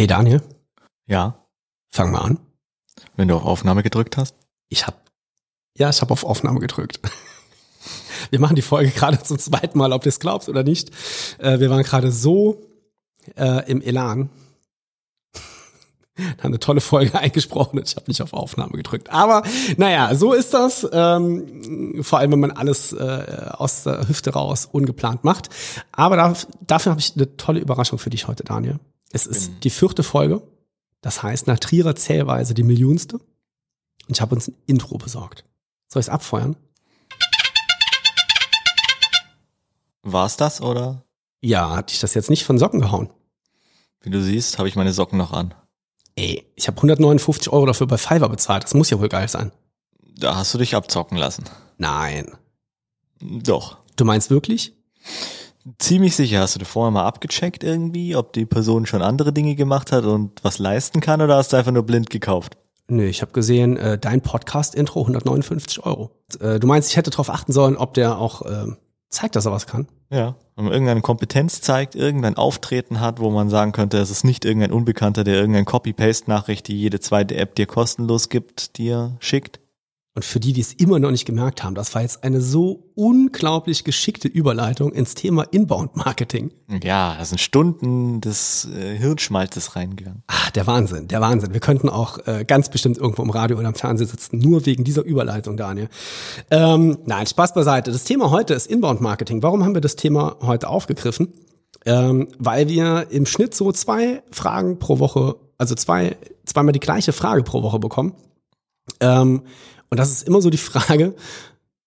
Hey 0.00 0.06
Daniel, 0.06 0.40
Ja, 1.06 1.44
fang 1.90 2.10
mal 2.10 2.22
an. 2.22 2.38
wenn 3.16 3.28
du 3.28 3.34
auf 3.36 3.44
Aufnahme 3.44 3.82
gedrückt 3.82 4.16
hast. 4.16 4.34
Ich 4.70 4.86
hab, 4.86 5.10
ja, 5.76 5.90
ich 5.90 6.00
habe 6.00 6.14
auf 6.14 6.24
Aufnahme 6.24 6.58
gedrückt. 6.58 7.00
Wir 8.30 8.40
machen 8.40 8.56
die 8.56 8.62
Folge 8.62 8.92
gerade 8.92 9.22
zum 9.22 9.38
zweiten 9.38 9.76
Mal, 9.76 9.92
ob 9.92 10.00
du 10.02 10.08
es 10.08 10.18
glaubst 10.18 10.48
oder 10.48 10.62
nicht. 10.62 10.88
Äh, 11.36 11.60
wir 11.60 11.68
waren 11.68 11.82
gerade 11.82 12.10
so 12.10 12.66
äh, 13.36 13.70
im 13.70 13.82
Elan. 13.82 14.30
haben 16.16 16.44
eine 16.44 16.60
tolle 16.60 16.80
Folge 16.80 17.18
eingesprochen 17.18 17.78
und 17.78 17.86
ich 17.86 17.96
habe 17.96 18.06
nicht 18.08 18.22
auf 18.22 18.32
Aufnahme 18.32 18.78
gedrückt. 18.78 19.10
Aber 19.10 19.42
naja, 19.76 20.14
so 20.14 20.32
ist 20.32 20.54
das. 20.54 20.88
Ähm, 20.90 22.02
vor 22.02 22.20
allem, 22.20 22.32
wenn 22.32 22.40
man 22.40 22.52
alles 22.52 22.94
äh, 22.94 23.50
aus 23.52 23.82
der 23.82 24.08
Hüfte 24.08 24.32
raus 24.32 24.64
ungeplant 24.64 25.24
macht. 25.24 25.50
Aber 25.92 26.16
dafür 26.66 26.92
habe 26.92 27.00
ich 27.00 27.16
eine 27.16 27.36
tolle 27.36 27.60
Überraschung 27.60 27.98
für 27.98 28.08
dich 28.08 28.28
heute, 28.28 28.44
Daniel. 28.44 28.80
Es 29.12 29.26
ist 29.26 29.64
die 29.64 29.70
vierte 29.70 30.02
Folge. 30.02 30.42
Das 31.00 31.22
heißt, 31.22 31.46
nach 31.46 31.58
Trierer 31.58 31.96
Zählweise 31.96 32.54
die 32.54 32.62
millionste. 32.62 33.16
Und 33.16 34.16
ich 34.16 34.20
habe 34.20 34.34
uns 34.34 34.48
ein 34.48 34.56
Intro 34.66 34.98
besorgt. 34.98 35.44
Soll 35.88 36.00
ich 36.00 36.06
es 36.06 36.12
abfeuern? 36.12 36.56
War's 40.02 40.36
das 40.36 40.60
oder? 40.60 41.04
Ja, 41.40 41.74
hat 41.74 41.90
dich 41.90 42.00
das 42.00 42.14
jetzt 42.14 42.30
nicht 42.30 42.44
von 42.44 42.58
Socken 42.58 42.80
gehauen? 42.80 43.10
Wie 44.00 44.10
du 44.10 44.22
siehst, 44.22 44.58
habe 44.58 44.68
ich 44.68 44.76
meine 44.76 44.92
Socken 44.92 45.18
noch 45.18 45.32
an. 45.32 45.54
Ey, 46.14 46.46
ich 46.54 46.66
habe 46.68 46.76
159 46.76 47.52
Euro 47.52 47.66
dafür 47.66 47.86
bei 47.86 47.98
Fiverr 47.98 48.28
bezahlt. 48.28 48.64
Das 48.64 48.74
muss 48.74 48.90
ja 48.90 49.00
wohl 49.00 49.08
geil 49.08 49.28
sein. 49.28 49.52
Da 50.16 50.36
hast 50.36 50.54
du 50.54 50.58
dich 50.58 50.74
abzocken 50.74 51.16
lassen. 51.16 51.44
Nein. 51.78 52.36
Doch. 53.20 53.78
Du 53.96 54.04
meinst 54.04 54.30
wirklich? 54.30 54.74
Ziemlich 55.78 56.16
sicher 56.16 56.40
hast 56.40 56.54
du 56.54 56.58
dir 56.58 56.64
vorher 56.64 56.90
mal 56.90 57.04
abgecheckt 57.04 57.64
irgendwie, 57.64 58.16
ob 58.16 58.32
die 58.32 58.46
Person 58.46 58.86
schon 58.86 59.02
andere 59.02 59.32
Dinge 59.32 59.54
gemacht 59.54 59.92
hat 59.92 60.04
und 60.04 60.42
was 60.42 60.58
leisten 60.58 61.00
kann 61.00 61.20
oder 61.20 61.36
hast 61.36 61.52
du 61.52 61.56
einfach 61.56 61.72
nur 61.72 61.84
blind 61.84 62.10
gekauft? 62.10 62.56
Nö, 62.88 63.04
ich 63.04 63.22
habe 63.22 63.32
gesehen, 63.32 63.76
äh, 63.76 63.98
dein 63.98 64.20
Podcast-Intro 64.20 65.02
159 65.02 65.84
Euro. 65.84 66.10
Äh, 66.40 66.58
du 66.58 66.66
meinst, 66.66 66.90
ich 66.90 66.96
hätte 66.96 67.10
darauf 67.10 67.30
achten 67.30 67.52
sollen, 67.52 67.76
ob 67.76 67.94
der 67.94 68.18
auch 68.18 68.42
äh, 68.42 68.66
zeigt, 69.10 69.36
dass 69.36 69.46
er 69.46 69.52
was 69.52 69.66
kann? 69.66 69.86
Ja. 70.10 70.34
Wenn 70.56 70.64
man 70.64 70.72
irgendeine 70.72 71.00
Kompetenz 71.00 71.60
zeigt, 71.60 71.94
irgendein 71.94 72.36
Auftreten 72.36 73.00
hat, 73.00 73.20
wo 73.20 73.30
man 73.30 73.48
sagen 73.48 73.72
könnte, 73.72 73.98
es 73.98 74.10
ist 74.10 74.24
nicht 74.24 74.44
irgendein 74.44 74.72
Unbekannter, 74.72 75.22
der 75.22 75.36
irgendein 75.36 75.64
Copy-Paste-Nachricht, 75.66 76.66
die 76.66 76.80
jede 76.80 77.00
zweite 77.00 77.36
App 77.36 77.54
dir 77.54 77.66
kostenlos 77.66 78.28
gibt, 78.28 78.76
dir 78.76 79.16
schickt. 79.20 79.59
Und 80.16 80.24
für 80.24 80.40
die, 80.40 80.52
die 80.52 80.60
es 80.60 80.72
immer 80.72 80.98
noch 80.98 81.12
nicht 81.12 81.24
gemerkt 81.24 81.62
haben, 81.62 81.76
das 81.76 81.94
war 81.94 82.02
jetzt 82.02 82.24
eine 82.24 82.40
so 82.40 82.90
unglaublich 82.96 83.84
geschickte 83.84 84.26
Überleitung 84.26 84.92
ins 84.92 85.14
Thema 85.14 85.44
Inbound-Marketing. 85.44 86.50
Ja, 86.82 87.14
da 87.16 87.24
sind 87.24 87.40
Stunden 87.40 88.20
des 88.20 88.68
äh, 88.74 88.98
Hirnschmalzes 88.98 89.76
reingegangen. 89.76 90.24
Ah, 90.26 90.50
der 90.56 90.66
Wahnsinn, 90.66 91.06
der 91.06 91.20
Wahnsinn. 91.20 91.52
Wir 91.52 91.60
könnten 91.60 91.88
auch 91.88 92.26
äh, 92.26 92.44
ganz 92.44 92.70
bestimmt 92.70 92.98
irgendwo 92.98 93.22
im 93.22 93.30
Radio 93.30 93.56
oder 93.56 93.68
im 93.68 93.76
Fernsehen 93.76 94.08
sitzen, 94.08 94.38
nur 94.40 94.66
wegen 94.66 94.82
dieser 94.82 95.04
Überleitung, 95.04 95.56
Daniel. 95.56 95.88
Ähm, 96.50 96.98
nein, 97.06 97.28
Spaß 97.28 97.54
beiseite. 97.54 97.92
Das 97.92 98.02
Thema 98.02 98.32
heute 98.32 98.54
ist 98.54 98.66
Inbound-Marketing. 98.66 99.44
Warum 99.44 99.62
haben 99.62 99.74
wir 99.74 99.80
das 99.80 99.94
Thema 99.94 100.38
heute 100.40 100.68
aufgegriffen? 100.68 101.32
Ähm, 101.86 102.26
weil 102.36 102.68
wir 102.68 103.06
im 103.10 103.26
Schnitt 103.26 103.54
so 103.54 103.70
zwei 103.70 104.24
Fragen 104.32 104.80
pro 104.80 104.98
Woche, 104.98 105.36
also 105.56 105.76
zwei, 105.76 106.16
zweimal 106.44 106.72
die 106.72 106.80
gleiche 106.80 107.12
Frage 107.12 107.44
pro 107.44 107.62
Woche 107.62 107.78
bekommen. 107.78 108.14
Ähm, 108.98 109.42
und 109.90 109.98
das 109.98 110.10
ist 110.10 110.26
immer 110.26 110.40
so 110.40 110.50
die 110.50 110.56
Frage, 110.56 111.14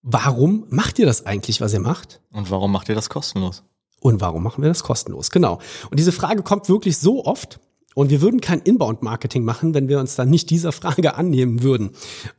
warum 0.01 0.65
macht 0.69 0.99
ihr 0.99 1.05
das 1.05 1.25
eigentlich, 1.25 1.61
was 1.61 1.73
ihr 1.73 1.79
macht? 1.79 2.21
Und 2.31 2.51
warum 2.51 2.71
macht 2.71 2.89
ihr 2.89 2.95
das 2.95 3.09
kostenlos? 3.09 3.63
Und 4.01 4.19
warum 4.19 4.43
machen 4.43 4.61
wir 4.61 4.69
das 4.69 4.83
kostenlos? 4.83 5.31
Genau. 5.31 5.59
Und 5.89 5.97
diese 5.97 6.11
Frage 6.11 6.43
kommt 6.43 6.67
wirklich 6.67 6.97
so 6.97 7.25
oft. 7.25 7.59
Und 7.95 8.09
wir 8.09 8.21
würden 8.21 8.41
kein 8.41 8.59
Inbound-Marketing 8.59 9.43
machen, 9.43 9.73
wenn 9.73 9.87
wir 9.87 9.99
uns 9.99 10.15
dann 10.15 10.29
nicht 10.29 10.49
dieser 10.49 10.71
Frage 10.71 11.15
annehmen 11.15 11.63
würden. 11.63 11.91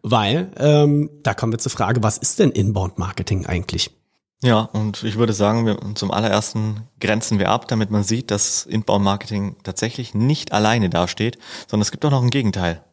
Weil, 0.03 0.51
ähm, 0.59 1.11
da 1.23 1.33
kommen 1.33 1.53
wir 1.53 1.59
zur 1.59 1.73
Frage, 1.73 2.03
was 2.03 2.19
ist 2.19 2.39
denn 2.39 2.51
Inbound-Marketing 2.51 3.47
eigentlich? 3.47 3.91
Ja, 4.43 4.61
und 4.61 5.05
ich 5.05 5.17
würde 5.17 5.33
sagen, 5.33 5.65
wir, 5.65 5.79
zum 5.95 6.11
allerersten 6.11 6.83
grenzen 7.01 7.39
wir 7.39 7.49
ab, 7.49 7.67
damit 7.69 7.91
man 7.91 8.03
sieht, 8.03 8.31
dass 8.31 8.67
Inbound-Marketing 8.67 9.57
tatsächlich 9.63 10.13
nicht 10.13 10.53
alleine 10.53 10.91
dasteht, 10.91 11.39
sondern 11.67 11.83
es 11.83 11.93
gibt 11.93 12.05
auch 12.05 12.11
noch 12.11 12.23
ein 12.23 12.31
Gegenteil. 12.31 12.85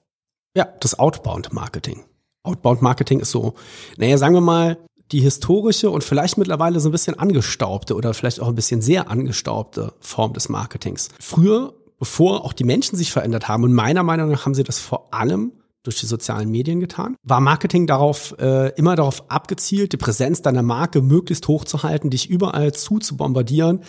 Ja, 0.56 0.66
das 0.80 0.98
Outbound-Marketing. 0.98 2.06
Outbound-Marketing 2.44 3.20
ist 3.20 3.32
so, 3.32 3.54
naja, 3.98 4.18
sagen 4.18 4.34
wir 4.34 4.42
mal, 4.42 4.78
die 5.12 5.20
historische 5.20 5.90
und 5.90 6.04
vielleicht 6.04 6.38
mittlerweile 6.38 6.80
so 6.80 6.90
ein 6.90 6.94
bisschen 6.94 7.20
angestaubte 7.20 7.96
oder 7.96 8.14
vielleicht 8.14 8.40
auch 8.40 8.48
ein 8.48 8.56
bisschen 8.56 8.82
sehr 8.82 9.10
angestaubte 9.10 9.94
Form 10.00 10.34
des 10.34 10.50
Marketings. 10.50 11.10
Früher, 11.20 11.74
bevor 12.00 12.46
auch 12.46 12.54
die 12.54 12.64
Menschen 12.64 12.98
sich 12.98 13.12
verändert 13.12 13.48
haben, 13.48 13.64
und 13.64 13.74
meiner 13.74 14.04
Meinung 14.04 14.30
nach 14.30 14.46
haben 14.46 14.56
sie 14.56 14.64
das 14.64 14.80
vor 14.80 15.14
allem 15.14 15.52
durch 15.84 16.00
die 16.00 16.06
sozialen 16.06 16.50
Medien 16.50 16.80
getan, 16.80 17.16
war 17.24 17.42
Marketing 17.42 17.88
darauf 17.88 18.36
äh, 18.40 18.70
immer 18.76 18.96
darauf 18.96 19.30
abgezielt, 19.30 19.94
die 19.94 19.98
Präsenz 19.98 20.42
deiner 20.42 20.62
Marke 20.62 21.02
möglichst 21.02 21.48
hoch 21.48 21.66
zu 21.66 21.84
halten, 21.84 22.10
dich 22.10 22.30
überall 22.30 22.72
zu 22.72 23.00
zu 23.00 23.18
bombardieren 23.18 23.82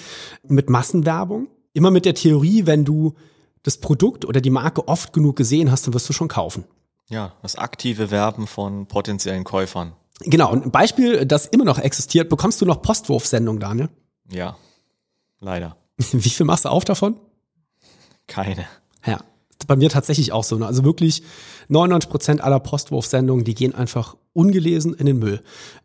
mit 0.49 0.71
Massenwerbung. 0.71 1.49
Immer 1.75 1.91
mit 1.91 2.05
der 2.05 2.15
Theorie, 2.15 2.67
wenn 2.67 2.84
du 2.84 3.15
das 3.63 3.79
Produkt 3.79 4.25
oder 4.25 4.41
die 4.41 4.51
Marke 4.51 4.89
oft 4.89 5.13
genug 5.13 5.37
gesehen 5.37 5.71
hast, 5.71 5.87
dann 5.87 5.95
wirst 5.95 6.09
du 6.09 6.13
schon 6.13 6.29
kaufen. 6.29 6.65
Ja, 7.12 7.34
das 7.43 7.56
aktive 7.56 8.11
Werben 8.11 8.47
von 8.47 8.87
potenziellen 8.87 9.45
Käufern. 9.45 9.93
Genau, 10.21 10.50
und 10.50 10.65
ein 10.65 10.71
Beispiel, 10.71 11.27
das 11.27 11.45
immer 11.45 11.65
noch 11.65 11.78
existiert, 11.78 12.31
bekommst 12.31 12.62
du 12.62 12.65
noch 12.65 12.81
Postwurfsendung, 12.81 13.61
Daniel? 13.61 13.91
Ja, 14.31 14.56
leider. 15.39 15.77
Wie 16.12 16.31
viel 16.31 16.47
machst 16.47 16.65
du 16.65 16.71
auf 16.71 16.87
davon? 16.87 17.17
Keine. 18.27 18.67
Ja, 19.05 19.21
bei 19.67 19.77
mir 19.77 19.91
tatsächlich 19.91 20.33
auch 20.33 20.45
so. 20.45 20.56
Ne? 20.56 20.67
Also 20.67 20.84
wirklich 20.84 21.22
99 21.69 22.09
Prozent 22.09 22.41
aller 22.41 22.61
Postwurfsendungen, 22.61 23.45
die 23.45 23.55
gehen 23.55 23.75
einfach 23.75 24.17
ungelesen 24.33 24.95
in 24.95 25.05
den 25.05 25.19
Müll. 25.19 25.43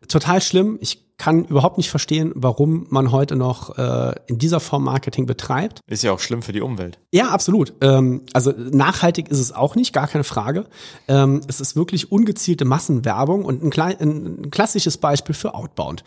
Total 0.08 0.40
schlimm. 0.40 0.78
Ich 0.80 1.07
kann 1.18 1.44
überhaupt 1.44 1.76
nicht 1.78 1.90
verstehen, 1.90 2.32
warum 2.36 2.86
man 2.90 3.10
heute 3.10 3.34
noch 3.34 3.76
äh, 3.76 4.14
in 4.28 4.38
dieser 4.38 4.60
Form 4.60 4.84
Marketing 4.84 5.26
betreibt. 5.26 5.80
Ist 5.88 6.04
ja 6.04 6.12
auch 6.12 6.20
schlimm 6.20 6.42
für 6.42 6.52
die 6.52 6.60
Umwelt. 6.60 6.98
Ja, 7.12 7.30
absolut. 7.30 7.74
Ähm, 7.80 8.22
also 8.32 8.52
nachhaltig 8.56 9.28
ist 9.28 9.40
es 9.40 9.52
auch 9.52 9.74
nicht, 9.74 9.92
gar 9.92 10.06
keine 10.06 10.22
Frage. 10.22 10.66
Ähm, 11.08 11.40
es 11.48 11.60
ist 11.60 11.74
wirklich 11.74 12.12
ungezielte 12.12 12.64
Massenwerbung 12.64 13.44
und 13.44 13.64
ein, 13.64 13.70
klein, 13.70 13.96
ein 14.00 14.50
klassisches 14.50 14.96
Beispiel 14.96 15.34
für 15.34 15.54
Outbound. 15.54 16.04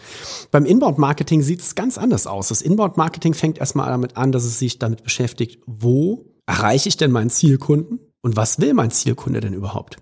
Beim 0.50 0.66
Inbound-Marketing 0.66 1.42
sieht 1.42 1.60
es 1.60 1.76
ganz 1.76 1.98
anders 1.98 2.26
aus. 2.26 2.48
Das 2.48 2.62
Inbound-Marketing 2.62 3.34
fängt 3.34 3.58
erstmal 3.58 3.90
damit 3.90 4.16
an, 4.16 4.32
dass 4.32 4.46
es 4.46 4.60
sich 4.60 4.80
damit 4.80 5.04
beschäftigt, 5.04 5.62
wo 5.68 6.26
erreiche 6.46 6.88
ich 6.88 6.96
denn 6.96 7.12
meinen 7.12 7.30
Zielkunden 7.30 8.00
und 8.22 8.38
was 8.38 8.60
will 8.62 8.74
mein 8.74 8.92
Zielkunde 8.92 9.42
denn 9.42 9.54
überhaupt? 9.54 9.98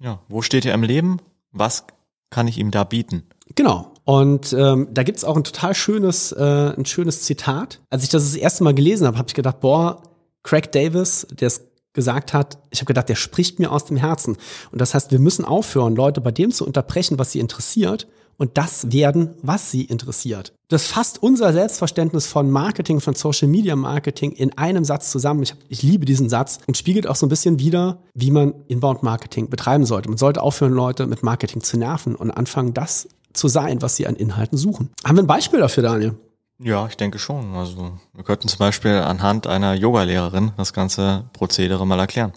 Ja, 0.00 0.22
wo 0.28 0.40
steht 0.40 0.64
er 0.64 0.74
im 0.74 0.82
Leben? 0.82 1.18
Was 1.52 1.84
kann 2.30 2.48
ich 2.48 2.58
ihm 2.58 2.70
da 2.70 2.84
bieten? 2.84 3.24
Genau. 3.54 3.92
Und 4.06 4.52
ähm, 4.52 4.86
da 4.92 5.02
gibt's 5.02 5.24
auch 5.24 5.36
ein 5.36 5.42
total 5.42 5.74
schönes, 5.74 6.30
äh, 6.30 6.72
ein 6.76 6.86
schönes 6.86 7.22
Zitat. 7.22 7.80
Als 7.90 8.04
ich 8.04 8.08
das 8.08 8.22
das 8.22 8.36
erste 8.36 8.62
Mal 8.62 8.72
gelesen 8.72 9.04
habe, 9.04 9.18
habe 9.18 9.28
ich 9.28 9.34
gedacht, 9.34 9.58
boah, 9.58 10.00
Craig 10.44 10.70
Davis, 10.70 11.26
der 11.32 11.48
es 11.48 11.62
gesagt 11.92 12.32
hat, 12.32 12.58
ich 12.70 12.78
habe 12.78 12.86
gedacht, 12.86 13.08
der 13.08 13.16
spricht 13.16 13.58
mir 13.58 13.72
aus 13.72 13.84
dem 13.84 13.96
Herzen. 13.96 14.36
Und 14.70 14.80
das 14.80 14.94
heißt, 14.94 15.10
wir 15.10 15.18
müssen 15.18 15.44
aufhören, 15.44 15.96
Leute 15.96 16.20
bei 16.20 16.30
dem 16.30 16.52
zu 16.52 16.64
unterbrechen, 16.64 17.18
was 17.18 17.32
sie 17.32 17.40
interessiert 17.40 18.06
und 18.36 18.56
das 18.58 18.92
werden, 18.92 19.34
was 19.42 19.72
sie 19.72 19.82
interessiert. 19.82 20.52
Das 20.68 20.86
fasst 20.86 21.20
unser 21.20 21.52
Selbstverständnis 21.52 22.26
von 22.26 22.48
Marketing, 22.48 23.00
von 23.00 23.14
Social 23.14 23.48
Media 23.48 23.74
Marketing 23.74 24.30
in 24.30 24.56
einem 24.56 24.84
Satz 24.84 25.10
zusammen. 25.10 25.42
Ich, 25.42 25.50
hab, 25.50 25.58
ich 25.68 25.82
liebe 25.82 26.04
diesen 26.04 26.28
Satz 26.28 26.60
und 26.68 26.76
spiegelt 26.76 27.08
auch 27.08 27.16
so 27.16 27.26
ein 27.26 27.30
bisschen 27.30 27.58
wieder, 27.58 27.98
wie 28.14 28.30
man 28.30 28.54
Inbound 28.68 29.02
Marketing 29.02 29.50
betreiben 29.50 29.84
sollte. 29.84 30.08
Man 30.08 30.18
sollte 30.18 30.42
aufhören, 30.42 30.74
Leute 30.74 31.08
mit 31.08 31.24
Marketing 31.24 31.62
zu 31.62 31.76
nerven 31.76 32.14
und 32.14 32.30
anfangen, 32.30 32.72
das 32.72 33.08
zu 33.36 33.48
sein, 33.48 33.82
was 33.82 33.96
sie 33.96 34.06
an 34.06 34.16
Inhalten 34.16 34.58
suchen. 34.58 34.90
Haben 35.04 35.16
wir 35.16 35.22
ein 35.22 35.26
Beispiel 35.26 35.60
dafür, 35.60 35.82
Daniel? 35.82 36.14
Ja, 36.58 36.86
ich 36.86 36.96
denke 36.96 37.18
schon. 37.18 37.54
Also 37.54 37.92
wir 38.14 38.24
könnten 38.24 38.48
zum 38.48 38.58
Beispiel 38.58 38.92
anhand 38.92 39.46
einer 39.46 39.74
Yoga-Lehrerin 39.74 40.52
das 40.56 40.72
ganze 40.72 41.24
Prozedere 41.32 41.86
mal 41.86 41.98
erklären. 41.98 42.32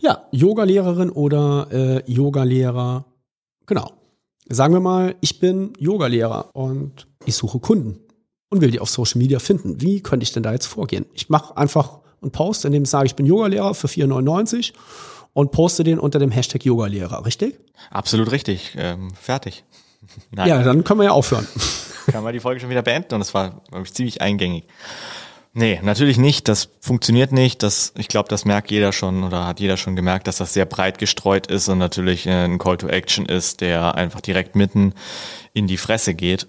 Ja, 0.00 0.26
Yogalehrerin 0.30 1.10
oder 1.10 1.68
äh, 1.70 2.10
Yogalehrer. 2.10 3.04
Genau. 3.66 3.92
Sagen 4.48 4.74
wir 4.74 4.80
mal, 4.80 5.16
ich 5.20 5.40
bin 5.40 5.72
Yogalehrer 5.78 6.50
und 6.54 7.08
ich 7.24 7.34
suche 7.34 7.58
Kunden 7.58 7.98
und 8.48 8.60
will 8.60 8.70
die 8.70 8.80
auf 8.80 8.90
Social 8.90 9.18
Media 9.18 9.40
finden. 9.40 9.80
Wie 9.80 10.00
könnte 10.00 10.22
ich 10.22 10.32
denn 10.32 10.44
da 10.44 10.52
jetzt 10.52 10.66
vorgehen? 10.66 11.04
Ich 11.14 11.28
mache 11.28 11.56
einfach 11.56 11.98
einen 12.22 12.30
Post, 12.30 12.64
in 12.64 12.72
dem 12.72 12.84
ich 12.84 12.90
sage, 12.90 13.06
ich 13.06 13.16
bin 13.16 13.26
Yogalehrer 13.26 13.74
für 13.74 13.88
4,99 13.88 14.72
und 15.32 15.50
poste 15.50 15.82
den 15.82 15.98
unter 15.98 16.18
dem 16.18 16.30
Hashtag 16.30 16.64
Yogalehrer, 16.64 17.26
richtig? 17.26 17.58
Absolut 17.90 18.30
richtig. 18.30 18.74
Ähm, 18.78 19.12
fertig. 19.14 19.64
Nein, 20.30 20.48
Ja, 20.48 20.62
dann 20.62 20.84
können 20.84 21.00
wir 21.00 21.04
ja 21.06 21.12
aufhören. 21.12 21.46
kann 22.06 22.24
man 22.24 22.32
die 22.32 22.40
Folge 22.40 22.60
schon 22.60 22.70
wieder 22.70 22.82
beenden 22.82 23.14
und 23.14 23.20
das 23.20 23.34
war, 23.34 23.62
glaube 23.68 23.84
ich, 23.84 23.92
ziemlich 23.92 24.20
eingängig. 24.20 24.64
Nee, 25.58 25.80
natürlich 25.82 26.18
nicht. 26.18 26.48
Das 26.48 26.68
funktioniert 26.80 27.32
nicht. 27.32 27.62
Das, 27.62 27.94
ich 27.96 28.08
glaube, 28.08 28.28
das 28.28 28.44
merkt 28.44 28.70
jeder 28.70 28.92
schon 28.92 29.24
oder 29.24 29.46
hat 29.46 29.58
jeder 29.58 29.78
schon 29.78 29.96
gemerkt, 29.96 30.26
dass 30.26 30.36
das 30.36 30.52
sehr 30.52 30.66
breit 30.66 30.98
gestreut 30.98 31.46
ist 31.46 31.68
und 31.68 31.78
natürlich 31.78 32.26
äh, 32.26 32.44
ein 32.44 32.58
Call 32.58 32.76
to 32.76 32.88
Action 32.88 33.24
ist, 33.24 33.62
der 33.62 33.94
einfach 33.94 34.20
direkt 34.20 34.54
mitten 34.54 34.92
in 35.54 35.66
die 35.66 35.78
Fresse 35.78 36.14
geht 36.14 36.46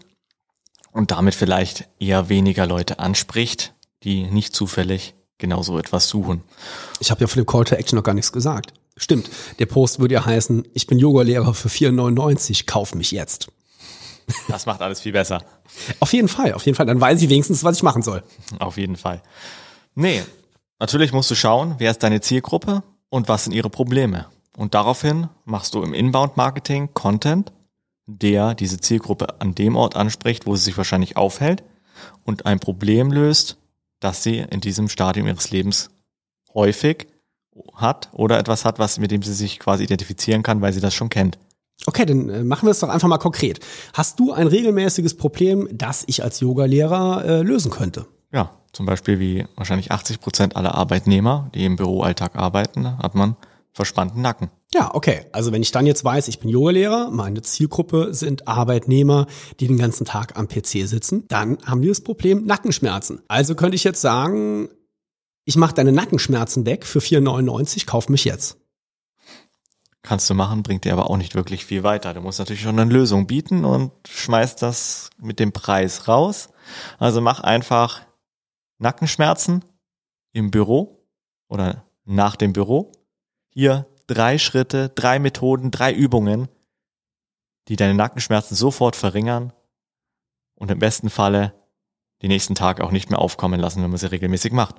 und 0.91 1.11
damit 1.11 1.35
vielleicht 1.35 1.87
eher 1.99 2.27
weniger 2.27 2.67
Leute 2.67 2.99
anspricht, 2.99 3.73
die 4.03 4.23
nicht 4.23 4.53
zufällig 4.53 5.15
genau 5.37 5.61
so 5.61 5.79
etwas 5.79 6.09
suchen. 6.09 6.43
Ich 6.99 7.09
habe 7.09 7.21
ja 7.21 7.27
von 7.27 7.41
dem 7.41 7.45
Call 7.45 7.63
to 7.63 7.75
Action 7.75 7.95
noch 7.95 8.03
gar 8.03 8.13
nichts 8.13 8.33
gesagt. 8.33 8.73
Stimmt, 8.97 9.29
der 9.59 9.67
Post 9.67 9.99
würde 9.99 10.15
ja 10.15 10.25
heißen, 10.25 10.67
ich 10.73 10.87
bin 10.87 10.99
Yoga-Lehrer 10.99 11.53
für 11.53 11.69
4,99, 11.69 12.65
kauf 12.65 12.95
mich 12.95 13.11
jetzt. 13.11 13.47
Das 14.47 14.65
macht 14.65 14.81
alles 14.81 14.99
viel 14.99 15.13
besser. 15.13 15.43
Auf 15.99 16.11
jeden 16.11 16.27
Fall, 16.27 16.53
auf 16.53 16.65
jeden 16.65 16.75
Fall. 16.75 16.85
Dann 16.85 16.99
weiß 16.99 17.21
ich 17.21 17.29
wenigstens, 17.29 17.63
was 17.63 17.77
ich 17.77 17.83
machen 17.83 18.01
soll. 18.01 18.23
Auf 18.59 18.77
jeden 18.77 18.97
Fall. 18.97 19.21
Nee, 19.95 20.23
natürlich 20.79 21.13
musst 21.13 21.31
du 21.31 21.35
schauen, 21.35 21.75
wer 21.77 21.91
ist 21.91 22.03
deine 22.03 22.19
Zielgruppe 22.19 22.83
und 23.09 23.29
was 23.29 23.45
sind 23.45 23.53
ihre 23.53 23.69
Probleme. 23.69 24.25
Und 24.57 24.73
daraufhin 24.73 25.29
machst 25.45 25.75
du 25.75 25.83
im 25.83 25.93
Inbound-Marketing 25.93 26.89
Content, 26.93 27.53
der 28.07 28.55
diese 28.55 28.79
Zielgruppe 28.79 29.39
an 29.39 29.53
dem 29.53 29.75
Ort 29.75 29.95
anspricht, 29.95 30.45
wo 30.45 30.55
sie 30.55 30.63
sich 30.63 30.77
wahrscheinlich 30.77 31.15
aufhält 31.15 31.63
und 32.25 32.45
ein 32.45 32.59
Problem 32.59 33.11
löst, 33.11 33.57
das 33.99 34.23
sie 34.23 34.37
in 34.37 34.59
diesem 34.59 34.89
Stadium 34.89 35.27
ihres 35.27 35.51
Lebens 35.51 35.89
häufig 36.53 37.07
hat 37.73 38.09
oder 38.13 38.37
etwas 38.37 38.65
hat, 38.65 38.79
was 38.79 38.99
mit 38.99 39.11
dem 39.11 39.21
sie 39.21 39.33
sich 39.33 39.59
quasi 39.59 39.83
identifizieren 39.83 40.43
kann, 40.43 40.61
weil 40.61 40.73
sie 40.73 40.81
das 40.81 40.93
schon 40.93 41.09
kennt. 41.09 41.37
Okay, 41.85 42.05
dann 42.05 42.29
äh, 42.29 42.43
machen 42.43 42.65
wir 42.65 42.71
es 42.71 42.79
doch 42.79 42.89
einfach 42.89 43.07
mal 43.07 43.17
konkret. 43.17 43.59
Hast 43.93 44.19
du 44.19 44.33
ein 44.33 44.47
regelmäßiges 44.47 45.15
Problem, 45.15 45.67
das 45.71 46.03
ich 46.07 46.23
als 46.23 46.39
Yogalehrer 46.39 47.23
äh, 47.23 47.41
lösen 47.43 47.71
könnte? 47.71 48.07
Ja, 48.31 48.51
zum 48.73 48.85
Beispiel 48.85 49.19
wie 49.19 49.45
wahrscheinlich 49.55 49.91
80 49.91 50.19
Prozent 50.19 50.55
aller 50.55 50.75
Arbeitnehmer, 50.75 51.49
die 51.53 51.65
im 51.65 51.75
Büroalltag 51.75 52.35
arbeiten, 52.35 52.97
hat 52.97 53.15
man 53.15 53.35
verspannten 53.73 54.21
Nacken. 54.21 54.49
Ja, 54.73 54.93
okay. 54.93 55.21
Also 55.31 55.53
wenn 55.53 55.61
ich 55.61 55.71
dann 55.71 55.85
jetzt 55.85 56.03
weiß, 56.03 56.27
ich 56.27 56.39
bin 56.39 56.49
Yogalehrer, 56.49 57.09
meine 57.11 57.41
Zielgruppe 57.41 58.13
sind 58.13 58.47
Arbeitnehmer, 58.47 59.27
die 59.59 59.67
den 59.67 59.77
ganzen 59.77 60.03
Tag 60.03 60.37
am 60.37 60.47
PC 60.49 60.87
sitzen, 60.87 61.23
dann 61.29 61.57
haben 61.63 61.81
die 61.81 61.87
das 61.87 62.01
Problem 62.01 62.45
Nackenschmerzen. 62.45 63.21
Also 63.29 63.55
könnte 63.55 63.75
ich 63.75 63.85
jetzt 63.85 64.01
sagen, 64.01 64.67
ich 65.47 65.55
mache 65.55 65.73
deine 65.73 65.93
Nackenschmerzen 65.93 66.65
weg 66.65 66.85
für 66.85 66.99
4,99, 66.99 67.85
kauf 67.85 68.09
mich 68.09 68.25
jetzt. 68.25 68.57
Kannst 70.01 70.29
du 70.29 70.33
machen, 70.33 70.61
bringt 70.61 70.83
dir 70.83 70.91
aber 70.91 71.09
auch 71.09 71.15
nicht 71.15 71.35
wirklich 71.35 71.65
viel 71.65 71.83
weiter. 71.83 72.13
Du 72.13 72.19
musst 72.19 72.39
natürlich 72.39 72.61
schon 72.61 72.77
eine 72.77 72.91
Lösung 72.91 73.27
bieten 73.27 73.63
und 73.63 73.93
schmeißt 74.09 74.61
das 74.61 75.09
mit 75.17 75.39
dem 75.39 75.53
Preis 75.53 76.09
raus. 76.09 76.49
Also 76.99 77.21
mach 77.21 77.39
einfach 77.39 78.01
Nackenschmerzen 78.77 79.63
im 80.33 80.51
Büro 80.51 81.07
oder 81.47 81.85
nach 82.03 82.35
dem 82.35 82.51
Büro. 82.51 82.91
Hier 83.49 83.87
drei 84.05 84.39
Schritte, 84.39 84.89
drei 84.89 85.17
Methoden, 85.17 85.71
drei 85.71 85.93
Übungen, 85.93 86.49
die 87.69 87.77
deine 87.77 87.93
Nackenschmerzen 87.93 88.55
sofort 88.55 88.97
verringern 88.97 89.53
und 90.55 90.71
im 90.71 90.79
besten 90.79 91.09
Falle 91.09 91.53
die 92.21 92.27
nächsten 92.27 92.53
Tage 92.53 92.83
auch 92.83 92.91
nicht 92.91 93.09
mehr 93.09 93.19
aufkommen 93.19 93.61
lassen, 93.61 93.81
wenn 93.81 93.91
man 93.91 93.97
sie 93.97 94.11
regelmäßig 94.11 94.51
macht. 94.51 94.75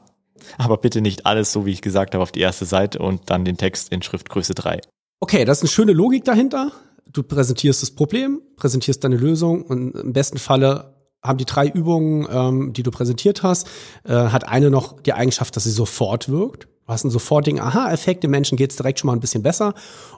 Aber 0.56 0.76
bitte 0.76 1.00
nicht 1.00 1.26
alles 1.26 1.52
so, 1.52 1.66
wie 1.66 1.72
ich 1.72 1.82
gesagt 1.82 2.14
habe, 2.14 2.22
auf 2.22 2.32
die 2.32 2.40
erste 2.40 2.64
Seite 2.64 2.98
und 2.98 3.30
dann 3.30 3.44
den 3.44 3.56
Text 3.56 3.92
in 3.92 4.02
Schriftgröße 4.02 4.54
3. 4.54 4.80
Okay, 5.20 5.44
das 5.44 5.58
ist 5.58 5.62
eine 5.62 5.70
schöne 5.70 5.92
Logik 5.92 6.24
dahinter. 6.24 6.72
Du 7.10 7.22
präsentierst 7.22 7.82
das 7.82 7.90
Problem, 7.90 8.42
präsentierst 8.56 9.02
deine 9.02 9.16
Lösung 9.16 9.62
und 9.62 9.94
im 9.94 10.12
besten 10.12 10.38
Falle 10.38 10.94
haben 11.22 11.38
die 11.38 11.44
drei 11.44 11.66
Übungen, 11.66 12.26
ähm, 12.30 12.72
die 12.72 12.82
du 12.82 12.90
präsentiert 12.90 13.42
hast, 13.42 13.66
äh, 14.04 14.12
hat 14.12 14.46
eine 14.46 14.70
noch 14.70 15.00
die 15.00 15.12
Eigenschaft, 15.12 15.56
dass 15.56 15.64
sie 15.64 15.70
sofort 15.70 16.28
wirkt. 16.28 16.64
Du 16.64 16.92
hast 16.92 17.04
einen 17.04 17.10
sofortigen 17.10 17.60
Aha-Effekt, 17.60 18.24
dem 18.24 18.30
Menschen 18.30 18.56
geht's 18.56 18.76
direkt 18.76 18.98
schon 18.98 19.08
mal 19.08 19.14
ein 19.14 19.20
bisschen 19.20 19.42
besser. 19.42 19.74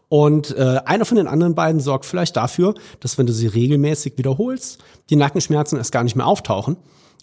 Und 0.08 0.56
äh, 0.56 0.80
einer 0.84 1.04
von 1.04 1.16
den 1.16 1.26
anderen 1.26 1.54
beiden 1.54 1.80
sorgt 1.80 2.04
vielleicht 2.04 2.36
dafür, 2.36 2.74
dass 3.00 3.18
wenn 3.18 3.26
du 3.26 3.32
sie 3.32 3.46
regelmäßig 3.46 4.18
wiederholst, 4.18 4.78
die 5.08 5.16
Nackenschmerzen 5.16 5.78
erst 5.78 5.92
gar 5.92 6.04
nicht 6.04 6.16
mehr 6.16 6.26
auftauchen. 6.26 6.76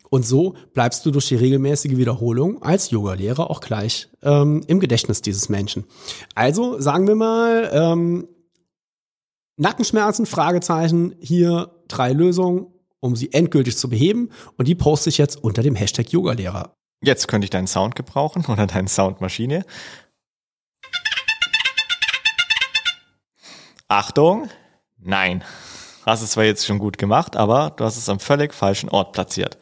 Und 0.09 0.25
so 0.25 0.55
bleibst 0.73 1.05
du 1.05 1.11
durch 1.11 1.27
die 1.27 1.35
regelmäßige 1.35 1.97
Wiederholung 1.97 2.61
als 2.61 2.91
Yogalehrer 2.91 3.49
auch 3.49 3.59
gleich 3.59 4.07
ähm, 4.21 4.63
im 4.67 4.79
Gedächtnis 4.79 5.21
dieses 5.21 5.49
Menschen. 5.49 5.85
Also 6.35 6.79
sagen 6.79 7.07
wir 7.07 7.15
mal, 7.15 7.69
ähm, 7.73 8.27
Nackenschmerzen, 9.57 10.25
Fragezeichen, 10.25 11.15
hier 11.19 11.71
drei 11.87 12.13
Lösungen, 12.13 12.67
um 12.99 13.15
sie 13.15 13.33
endgültig 13.33 13.77
zu 13.77 13.89
beheben. 13.89 14.29
Und 14.57 14.67
die 14.67 14.75
poste 14.75 15.09
ich 15.09 15.17
jetzt 15.17 15.43
unter 15.43 15.61
dem 15.61 15.75
Hashtag 15.75 16.11
Yogalehrer. 16.11 16.73
Jetzt 17.03 17.27
könnte 17.27 17.45
ich 17.45 17.51
deinen 17.51 17.67
Sound 17.67 17.95
gebrauchen 17.95 18.45
oder 18.47 18.67
deine 18.67 18.87
Soundmaschine. 18.87 19.65
Achtung, 23.87 24.49
nein. 24.97 25.43
Hast 26.05 26.21
es 26.21 26.31
zwar 26.31 26.45
jetzt 26.45 26.65
schon 26.65 26.79
gut 26.79 26.97
gemacht, 26.97 27.35
aber 27.35 27.71
du 27.75 27.83
hast 27.83 27.97
es 27.97 28.09
am 28.09 28.19
völlig 28.19 28.53
falschen 28.53 28.89
Ort 28.89 29.11
platziert 29.11 29.57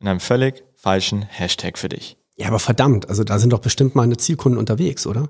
in 0.00 0.08
einem 0.08 0.20
völlig 0.20 0.64
falschen 0.74 1.22
Hashtag 1.22 1.78
für 1.78 1.88
dich. 1.88 2.16
Ja, 2.36 2.48
aber 2.48 2.60
verdammt, 2.60 3.08
also 3.08 3.24
da 3.24 3.38
sind 3.38 3.52
doch 3.52 3.58
bestimmt 3.58 3.96
meine 3.96 4.16
Zielkunden 4.16 4.58
unterwegs, 4.58 5.06
oder? 5.06 5.28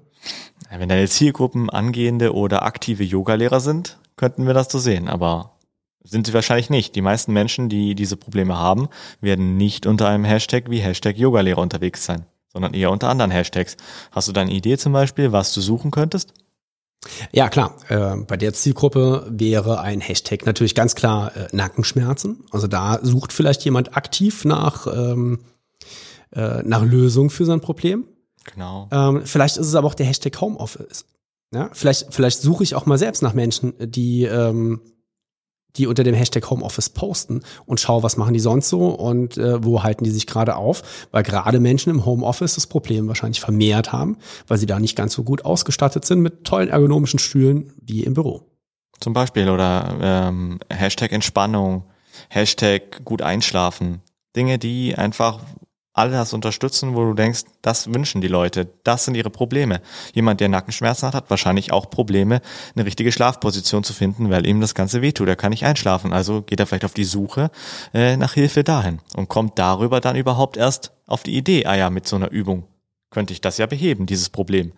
Wenn 0.70 0.90
deine 0.90 1.08
Zielgruppen 1.08 1.70
angehende 1.70 2.34
oder 2.34 2.64
aktive 2.64 3.02
Yogalehrer 3.02 3.60
sind, 3.60 3.98
könnten 4.16 4.46
wir 4.46 4.52
das 4.52 4.70
so 4.70 4.78
sehen, 4.78 5.08
aber 5.08 5.58
sind 6.04 6.26
sie 6.26 6.34
wahrscheinlich 6.34 6.68
nicht. 6.68 6.94
Die 6.96 7.02
meisten 7.02 7.32
Menschen, 7.32 7.68
die 7.68 7.94
diese 7.94 8.16
Probleme 8.16 8.58
haben, 8.58 8.88
werden 9.20 9.56
nicht 9.56 9.86
unter 9.86 10.08
einem 10.08 10.24
Hashtag 10.24 10.70
wie 10.70 10.80
Hashtag 10.80 11.16
Yogalehrer 11.16 11.62
unterwegs 11.62 12.04
sein, 12.04 12.26
sondern 12.52 12.74
eher 12.74 12.90
unter 12.90 13.08
anderen 13.08 13.30
Hashtags. 13.30 13.76
Hast 14.10 14.28
du 14.28 14.32
da 14.32 14.42
eine 14.42 14.52
Idee 14.52 14.76
zum 14.76 14.92
Beispiel, 14.92 15.32
was 15.32 15.54
du 15.54 15.62
suchen 15.62 15.90
könntest? 15.90 16.34
Ja, 17.32 17.48
klar. 17.48 17.76
Äh, 17.88 18.16
bei 18.24 18.36
der 18.36 18.52
Zielgruppe 18.52 19.26
wäre 19.30 19.80
ein 19.80 20.00
Hashtag 20.00 20.46
natürlich 20.46 20.74
ganz 20.74 20.94
klar 20.94 21.36
äh, 21.36 21.48
Nackenschmerzen. 21.52 22.44
Also 22.50 22.66
da 22.66 22.98
sucht 23.02 23.32
vielleicht 23.32 23.64
jemand 23.64 23.96
aktiv 23.96 24.44
nach, 24.44 24.86
ähm, 24.86 25.40
äh, 26.32 26.62
nach 26.62 26.82
Lösung 26.82 27.30
für 27.30 27.44
sein 27.44 27.60
Problem. 27.60 28.06
Genau. 28.52 28.88
Ähm, 28.90 29.22
vielleicht 29.24 29.56
ist 29.56 29.66
es 29.66 29.74
aber 29.74 29.86
auch 29.86 29.94
der 29.94 30.06
Hashtag 30.06 30.40
Homeoffice. 30.40 31.04
Ja, 31.52 31.70
vielleicht, 31.72 32.12
vielleicht 32.12 32.40
suche 32.40 32.62
ich 32.62 32.74
auch 32.74 32.86
mal 32.86 32.98
selbst 32.98 33.22
nach 33.22 33.32
Menschen, 33.32 33.72
die 33.78 34.24
ähm, 34.24 34.80
die 35.78 35.86
unter 35.86 36.04
dem 36.04 36.14
Hashtag 36.14 36.50
Homeoffice 36.50 36.90
posten 36.90 37.42
und 37.66 37.80
schau, 37.80 38.02
was 38.02 38.16
machen 38.16 38.34
die 38.34 38.40
sonst 38.40 38.68
so 38.68 38.88
und 38.88 39.38
äh, 39.38 39.64
wo 39.64 39.82
halten 39.82 40.04
die 40.04 40.10
sich 40.10 40.26
gerade 40.26 40.56
auf, 40.56 40.82
weil 41.10 41.22
gerade 41.22 41.60
Menschen 41.60 41.90
im 41.90 42.04
Homeoffice 42.04 42.56
das 42.56 42.66
Problem 42.66 43.08
wahrscheinlich 43.08 43.40
vermehrt 43.40 43.92
haben, 43.92 44.18
weil 44.46 44.58
sie 44.58 44.66
da 44.66 44.78
nicht 44.78 44.96
ganz 44.96 45.14
so 45.14 45.22
gut 45.22 45.44
ausgestattet 45.44 46.04
sind 46.04 46.20
mit 46.20 46.44
tollen 46.44 46.68
ergonomischen 46.68 47.18
Stühlen 47.18 47.72
wie 47.80 48.02
im 48.02 48.14
Büro. 48.14 48.42
Zum 49.00 49.12
Beispiel 49.12 49.48
oder 49.48 49.96
ähm, 50.00 50.58
Hashtag 50.68 51.12
Entspannung, 51.12 51.84
Hashtag 52.28 53.04
gut 53.04 53.22
einschlafen. 53.22 54.02
Dinge, 54.34 54.58
die 54.58 54.96
einfach 54.96 55.40
all 55.98 56.10
das 56.10 56.32
unterstützen, 56.32 56.94
wo 56.94 57.04
du 57.04 57.14
denkst, 57.14 57.42
das 57.60 57.92
wünschen 57.92 58.20
die 58.20 58.28
Leute, 58.28 58.68
das 58.84 59.04
sind 59.04 59.16
ihre 59.16 59.30
Probleme. 59.30 59.82
Jemand, 60.14 60.40
der 60.40 60.48
Nackenschmerzen 60.48 61.08
hat, 61.08 61.14
hat 61.14 61.30
wahrscheinlich 61.30 61.72
auch 61.72 61.90
Probleme, 61.90 62.40
eine 62.74 62.86
richtige 62.86 63.12
Schlafposition 63.12 63.84
zu 63.84 63.92
finden, 63.92 64.30
weil 64.30 64.46
ihm 64.46 64.60
das 64.60 64.74
Ganze 64.74 65.02
wehtut. 65.02 65.28
Er 65.28 65.36
kann 65.36 65.50
nicht 65.50 65.64
einschlafen, 65.64 66.12
also 66.12 66.42
geht 66.42 66.60
er 66.60 66.66
vielleicht 66.66 66.84
auf 66.84 66.94
die 66.94 67.04
Suche 67.04 67.50
äh, 67.92 68.16
nach 68.16 68.34
Hilfe 68.34 68.64
dahin 68.64 69.00
und 69.16 69.28
kommt 69.28 69.58
darüber 69.58 70.00
dann 70.00 70.16
überhaupt 70.16 70.56
erst 70.56 70.92
auf 71.06 71.22
die 71.22 71.36
Idee, 71.36 71.66
ah 71.66 71.74
ja, 71.74 71.90
mit 71.90 72.06
so 72.06 72.16
einer 72.16 72.30
Übung 72.30 72.64
könnte 73.10 73.32
ich 73.32 73.40
das 73.40 73.58
ja 73.58 73.66
beheben, 73.66 74.06
dieses 74.06 74.28
Problem. 74.28 74.72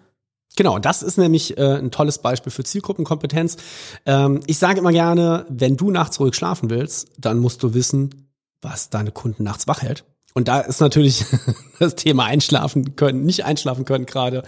Genau, 0.56 0.78
das 0.78 1.02
ist 1.02 1.16
nämlich 1.16 1.58
äh, 1.58 1.78
ein 1.78 1.90
tolles 1.90 2.18
Beispiel 2.18 2.50
für 2.50 2.64
Zielgruppenkompetenz. 2.64 3.56
Ähm, 4.04 4.40
ich 4.46 4.58
sage 4.58 4.80
immer 4.80 4.92
gerne, 4.92 5.46
wenn 5.48 5.76
du 5.76 5.90
nachts 5.90 6.18
ruhig 6.18 6.34
schlafen 6.34 6.70
willst, 6.70 7.12
dann 7.18 7.38
musst 7.38 7.62
du 7.62 7.74
wissen, 7.74 8.30
was 8.60 8.90
deine 8.90 9.12
Kunden 9.12 9.44
nachts 9.44 9.68
wach 9.68 9.82
hält. 9.82 10.04
Und 10.34 10.46
da 10.46 10.60
ist 10.60 10.80
natürlich 10.80 11.24
das 11.78 11.96
Thema 11.96 12.24
einschlafen 12.24 12.94
können, 12.94 13.24
nicht 13.24 13.44
einschlafen 13.44 13.84
können 13.84 14.06
gerade 14.06 14.42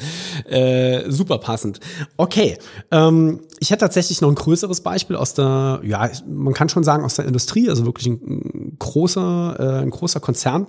äh, 0.49 1.11
super 1.11 1.39
passend. 1.39 1.81
Okay, 2.17 2.57
ähm, 2.91 3.41
ich 3.59 3.71
hätte 3.71 3.81
tatsächlich 3.81 4.21
noch 4.21 4.29
ein 4.29 4.37
größeres 4.37 4.83
Beispiel 4.83 5.17
aus 5.17 5.35
der, 5.35 5.81
ja, 5.85 6.09
man 6.27 6.55
kann 6.55 6.69
schon 6.69 6.85
sagen 6.85 7.05
aus 7.05 7.15
der 7.15 7.25
Industrie, 7.25 7.69
also 7.69 7.85
wirklich 7.85 8.07
ein, 8.07 8.77
großer, 8.79 9.57
äh, 9.59 9.83
ein 9.83 9.91
großer 9.91 10.21
Konzern. 10.21 10.67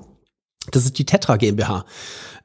Das 0.72 0.86
ist 0.86 0.98
die 0.98 1.06
Tetra 1.06 1.38
GmbH. 1.38 1.86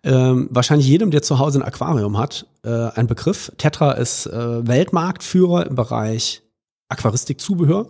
Ähm, 0.02 0.48
wahrscheinlich 0.50 0.86
jedem, 0.86 1.10
der 1.10 1.22
zu 1.22 1.38
Hause 1.38 1.60
ein 1.60 1.64
Aquarium 1.64 2.18
hat, 2.18 2.46
äh, 2.64 2.70
ein 2.70 3.06
Begriff. 3.06 3.50
Tetra 3.56 3.92
ist 3.92 4.26
äh, 4.26 4.66
Weltmarktführer 4.66 5.66
im 5.66 5.74
Bereich 5.74 6.42
Aquaristikzubehör. 6.88 7.88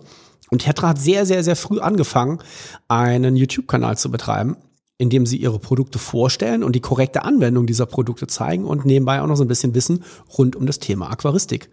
Und 0.51 0.61
Tetra 0.61 0.89
hat 0.89 0.99
sehr, 0.99 1.27
sehr, 1.27 1.45
sehr 1.45 1.57
früh 1.57 1.81
angefangen, 1.81 2.39
einen 2.87 3.37
YouTube-Kanal 3.37 3.99
zu 3.99 4.11
betreiben 4.11 4.57
indem 4.99 5.27
sie 5.27 5.37
ihre 5.37 5.61
Produkte 5.61 5.99
vorstellen 5.99 6.65
und 6.65 6.75
die 6.75 6.81
korrekte 6.81 7.23
Anwendung 7.23 7.67
dieser 7.67 7.87
Produkte 7.87 8.27
zeigen 8.27 8.65
und 8.65 8.85
nebenbei 8.85 9.23
auch 9.23 9.29
noch 9.29 9.37
so 9.37 9.45
ein 9.45 9.49
bisschen 9.49 9.75
Wissen 9.75 10.05
rund 10.37 10.57
um 10.57 10.67
das 10.67 10.81
Thema 10.81 11.11
Aquaristik 11.11 11.71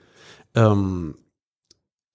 ähm, 0.53 1.15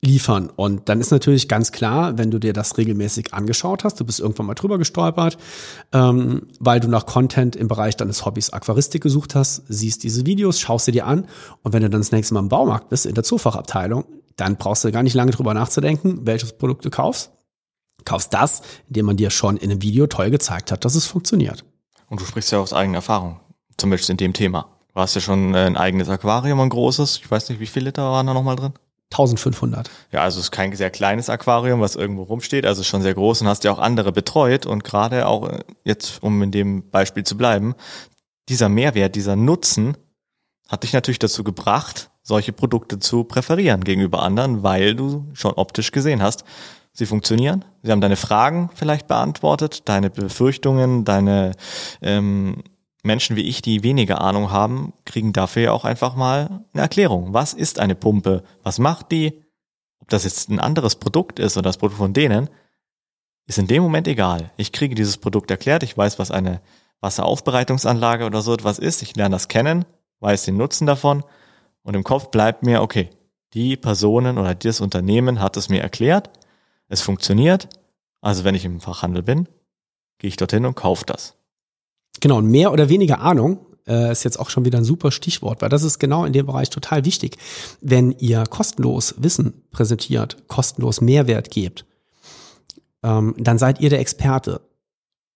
liefern. 0.03 0.49
Und 0.55 0.89
dann 0.89 1.01
ist 1.01 1.11
natürlich 1.11 1.49
ganz 1.49 1.73
klar, 1.73 2.17
wenn 2.17 2.31
du 2.31 2.39
dir 2.39 2.53
das 2.53 2.79
regelmäßig 2.79 3.35
angeschaut 3.35 3.83
hast, 3.85 3.99
du 4.01 4.05
bist 4.05 4.21
irgendwann 4.21 4.47
mal 4.47 4.55
drüber 4.55 4.79
gestolpert, 4.79 5.37
ähm, 5.93 6.47
weil 6.61 6.79
du 6.79 6.89
nach 6.89 7.07
Content 7.07 7.57
im 7.57 7.67
Bereich 7.67 7.97
deines 7.97 8.25
Hobbys 8.25 8.51
Aquaristik 8.51 9.03
gesucht 9.03 9.35
hast, 9.35 9.65
siehst 9.69 10.05
diese 10.05 10.25
Videos, 10.25 10.61
schaust 10.61 10.87
sie 10.87 10.93
dir 10.93 11.07
an 11.07 11.27
und 11.63 11.73
wenn 11.73 11.83
du 11.83 11.91
dann 11.91 12.01
das 12.01 12.13
nächste 12.13 12.35
Mal 12.35 12.41
im 12.41 12.49
Baumarkt 12.49 12.89
bist, 12.89 13.05
in 13.05 13.15
der 13.15 13.25
Zoofachabteilung, 13.25 14.05
dann 14.37 14.57
brauchst 14.57 14.85
du 14.85 14.93
gar 14.93 15.03
nicht 15.03 15.15
lange 15.15 15.33
drüber 15.33 15.55
nachzudenken, 15.55 16.21
welches 16.25 16.53
Produkt 16.53 16.85
du 16.85 16.91
kaufst 16.91 17.33
kaufst 18.05 18.33
das, 18.35 18.63
indem 18.89 19.07
man 19.07 19.17
dir 19.17 19.31
schon 19.31 19.57
in 19.57 19.71
einem 19.71 19.83
Video 19.83 20.07
toll 20.07 20.31
gezeigt 20.31 20.73
hat, 20.73 20.85
dass 20.85 20.95
es 20.95 21.07
funktioniert. 21.07 21.65
Und 22.09 22.21
du 22.21 22.25
sprichst 22.25 22.53
ja 22.53 22.59
aus 22.59 22.73
eigener 22.73 22.99
Erfahrung, 22.99 23.41
zumindest 23.77 24.11
in 24.11 24.17
dem 24.17 24.33
Thema. 24.33 24.69
Du 24.95 25.01
hast 25.01 25.15
ja 25.15 25.21
schon 25.21 25.55
ein 25.55 25.77
eigenes 25.77 26.09
Aquarium, 26.09 26.61
ein 26.61 26.69
großes. 26.69 27.19
Ich 27.19 27.31
weiß 27.31 27.49
nicht, 27.49 27.61
wie 27.61 27.67
viele 27.67 27.87
Liter 27.87 28.11
waren 28.11 28.27
da 28.27 28.35
nochmal 28.35 28.57
drin? 28.57 28.73
1500. 29.13 29.91
Ja, 30.13 30.23
also 30.23 30.39
es 30.39 30.47
ist 30.47 30.51
kein 30.53 30.75
sehr 30.75 30.91
kleines 30.91 31.29
Aquarium, 31.29 31.81
was 31.81 31.97
irgendwo 31.97 32.23
rumsteht, 32.23 32.65
also 32.65 32.83
schon 32.85 33.03
sehr 33.03 33.15
groß 33.15 33.43
und 33.43 33.49
hast 33.49 33.65
ja 33.65 33.73
auch 33.73 33.81
andere 33.81 34.13
betreut 34.13 34.67
und 34.67 34.85
gerade 34.85 35.27
auch 35.27 35.49
äh, 35.49 35.65
jetzt, 35.85 36.23
um 36.23 36.43
in 36.43 36.53
dem 36.53 36.89
Beispiel 36.91 37.25
zu 37.25 37.37
bleiben, 37.37 37.75
dieser 38.49 38.69
Mehrwert, 38.69 39.17
dieser 39.17 39.37
Nutzen 39.37 39.97
hat 40.69 40.85
dich 40.85 40.93
natürlich 40.93 41.19
dazu 41.19 41.43
gebracht, 41.43 42.11
solche 42.23 42.53
Produkte 42.53 43.01
zu 43.01 43.25
präferieren 43.25 43.83
gegenüber 43.83 44.23
anderen, 44.23 44.63
weil 44.63 44.95
du 44.95 45.27
schon 45.33 45.55
optisch 45.55 45.91
gesehen 45.91 46.23
hast, 46.23 46.45
sie 47.01 47.07
funktionieren, 47.07 47.65
sie 47.83 47.91
haben 47.91 48.03
deine 48.03 48.17
Fragen 48.17 48.71
vielleicht 48.75 49.09
beantwortet, 49.09 49.89
deine 49.89 50.11
Befürchtungen, 50.11 51.05
deine 51.05 51.53
ähm, 52.03 52.63
Menschen 53.03 53.37
wie 53.37 53.43
ich, 53.43 53.63
die 53.63 53.83
weniger 53.83 54.21
Ahnung 54.21 54.51
haben, 54.51 54.93
kriegen 55.07 55.33
dafür 55.33 55.73
auch 55.73 55.87
einfach 55.87 56.15
mal 56.15 56.61
eine 56.75 56.83
Erklärung. 56.83 57.33
Was 57.33 57.55
ist 57.55 57.79
eine 57.79 57.95
Pumpe? 57.95 58.45
Was 58.63 58.79
macht 58.79 59.11
die? 59.13 59.43
Ob 60.01 60.11
das 60.11 60.25
jetzt 60.25 60.51
ein 60.51 60.61
anderes 60.61 60.97
Produkt 60.97 61.39
ist 61.39 61.57
oder 61.57 61.71
das 61.71 61.79
Produkt 61.79 61.99
von 61.99 62.13
denen, 62.13 62.51
ist 63.47 63.59
in 63.59 63.67
dem 63.67 63.83
Moment 63.83 64.07
egal. 64.07 64.51
Ich 64.59 64.71
kriege 64.71 64.95
dieses 64.95 65.17
Produkt 65.17 65.51
erklärt, 65.51 65.83
ich 65.83 65.97
weiß, 65.97 66.19
was 66.19 66.31
eine 66.31 66.61
Wasseraufbereitungsanlage 67.01 68.27
oder 68.27 68.43
so 68.43 68.53
etwas 68.53 68.79
ist, 68.79 69.01
ich 69.01 69.17
lerne 69.17 69.35
das 69.35 69.49
kennen, 69.49 69.87
weiß 70.21 70.45
den 70.45 70.59
Nutzen 70.59 70.87
davon 70.87 71.25
und 71.83 71.95
im 71.95 72.05
Kopf 72.05 72.31
bleibt 72.31 72.63
mir, 72.63 72.83
okay, 72.83 73.09
die 73.55 73.79
Personen 73.79 74.37
oder 74.37 74.55
das 74.55 74.83
Unternehmen 74.83 75.41
hat 75.41 75.57
es 75.57 75.71
mir 75.71 75.81
erklärt, 75.81 76.31
es 76.91 77.01
funktioniert, 77.01 77.69
also 78.21 78.45
wenn 78.45 78.55
ich 78.55 78.67
im 78.67 78.81
Fachhandel 78.81 79.23
bin, 79.23 79.49
gehe 80.19 80.29
ich 80.29 80.37
dorthin 80.37 80.67
und 80.67 80.75
kaufe 80.75 81.07
das. 81.07 81.37
Genau, 82.21 82.37
und 82.39 82.47
mehr 82.47 82.73
oder 82.73 82.91
weniger 82.91 83.21
Ahnung 83.21 83.65
äh, 83.87 84.13
ist 84.13 84.25
jetzt 84.25 84.39
auch 84.39 84.51
schon 84.51 84.65
wieder 84.65 84.79
ein 84.79 84.85
super 84.85 85.11
Stichwort, 85.11 85.63
weil 85.63 85.69
das 85.71 85.85
ist 85.85 85.99
genau 85.99 86.25
in 86.25 86.33
dem 86.35 86.47
Bereich 86.47 86.69
total 86.69 87.05
wichtig. 87.05 87.39
Wenn 87.81 88.13
ihr 88.19 88.45
kostenlos 88.45 89.15
Wissen 89.19 89.63
präsentiert, 89.71 90.49
kostenlos 90.49 91.01
Mehrwert 91.01 91.51
gebt, 91.51 91.87
ähm, 93.03 93.35
dann 93.39 93.59
seid 93.59 93.81
ihr 93.81 93.89
der 93.89 94.01
Experte 94.01 94.61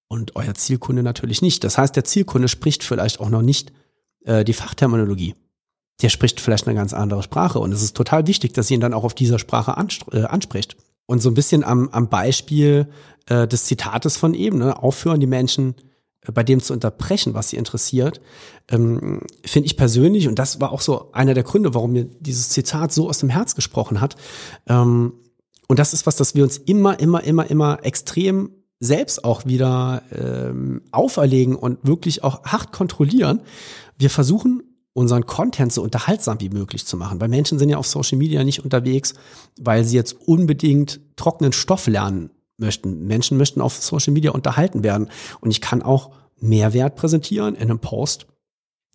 und 0.09 0.37
euer 0.37 0.55
Zielkunde 0.55 1.03
natürlich 1.03 1.41
nicht. 1.41 1.65
Das 1.65 1.79
heißt, 1.79 1.97
der 1.97 2.05
Zielkunde 2.05 2.49
spricht 2.49 2.83
vielleicht 2.83 3.21
auch 3.21 3.31
noch 3.31 3.43
nicht 3.43 3.73
äh, 4.25 4.45
die 4.45 4.53
Fachterminologie. 4.53 5.37
Der 6.03 6.09
spricht 6.09 6.41
vielleicht 6.41 6.67
eine 6.67 6.77
ganz 6.77 6.93
andere 6.93 7.23
Sprache 7.23 7.61
und 7.61 7.73
es 7.73 7.81
ist 7.81 7.97
total 7.97 8.27
wichtig, 8.27 8.53
dass 8.53 8.71
ihr 8.71 8.75
ihn 8.75 8.81
dann 8.81 8.93
auch 8.93 9.05
auf 9.05 9.15
dieser 9.15 9.39
Sprache 9.39 9.77
äh, 10.13 10.25
anspricht. 10.25 10.77
Und 11.07 11.21
so 11.21 11.31
ein 11.31 11.35
bisschen 11.35 11.65
am, 11.65 11.89
am 11.91 12.09
Beispiel 12.09 12.89
äh, 13.27 13.47
des 13.47 13.65
Zitates 13.65 14.17
von 14.17 14.35
eben, 14.35 14.59
ne, 14.59 14.83
aufhören, 14.83 15.21
die 15.21 15.27
Menschen 15.27 15.75
bei 16.33 16.43
dem 16.43 16.61
zu 16.61 16.73
unterbrechen, 16.73 17.35
was 17.35 17.51
sie 17.51 17.57
interessiert, 17.57 18.21
ähm, 18.71 19.21
finde 19.45 19.67
ich 19.67 19.77
persönlich, 19.77 20.29
und 20.29 20.39
das 20.39 20.61
war 20.61 20.73
auch 20.73 20.81
so 20.81 21.13
einer 21.13 21.35
der 21.35 21.43
Gründe, 21.43 21.75
warum 21.75 21.93
mir 21.93 22.05
dieses 22.05 22.49
Zitat 22.49 22.93
so 22.93 23.09
aus 23.09 23.19
dem 23.19 23.29
Herz 23.29 23.55
gesprochen 23.55 24.01
hat. 24.01 24.17
Ähm, 24.67 25.13
und 25.69 25.79
das 25.79 25.93
ist 25.93 26.07
was, 26.07 26.17
das 26.17 26.35
wir 26.35 26.45
uns 26.45 26.57
immer, 26.57 26.99
immer, 27.01 27.23
immer, 27.25 27.51
immer 27.51 27.85
extrem 27.85 28.51
selbst 28.81 29.25
auch 29.25 29.47
wieder 29.47 30.03
ähm, 30.13 30.83
auferlegen 30.91 31.57
und 31.57 31.87
wirklich 31.87 32.23
auch 32.23 32.45
hart 32.45 32.73
kontrollieren. 32.73 33.41
Wir 33.99 34.11
versuchen 34.11 34.63
unseren 34.95 35.27
Content 35.27 35.73
so 35.73 35.83
unterhaltsam 35.83 36.41
wie 36.41 36.49
möglich 36.49 36.87
zu 36.87 36.97
machen, 36.97 37.21
weil 37.21 37.29
Menschen 37.29 37.59
sind 37.59 37.69
ja 37.69 37.77
auf 37.77 37.87
Social 37.87 38.17
Media 38.17 38.43
nicht 38.45 38.65
unterwegs, 38.65 39.15
weil 39.61 39.85
sie 39.85 39.97
jetzt 39.97 40.17
unbedingt 40.27 41.01
trockenen 41.17 41.53
Stoff 41.53 41.87
lernen 41.87 42.31
möchten. 42.57 43.07
Menschen 43.07 43.37
möchten 43.37 43.61
auf 43.61 43.75
Social 43.75 44.13
Media 44.13 44.31
unterhalten 44.31 44.83
werden. 44.83 45.11
Und 45.41 45.51
ich 45.51 45.61
kann 45.61 45.83
auch 45.83 46.11
Mehrwert 46.41 46.97
präsentieren 46.97 47.55
in 47.55 47.63
einem 47.63 47.81
Post 47.81 48.27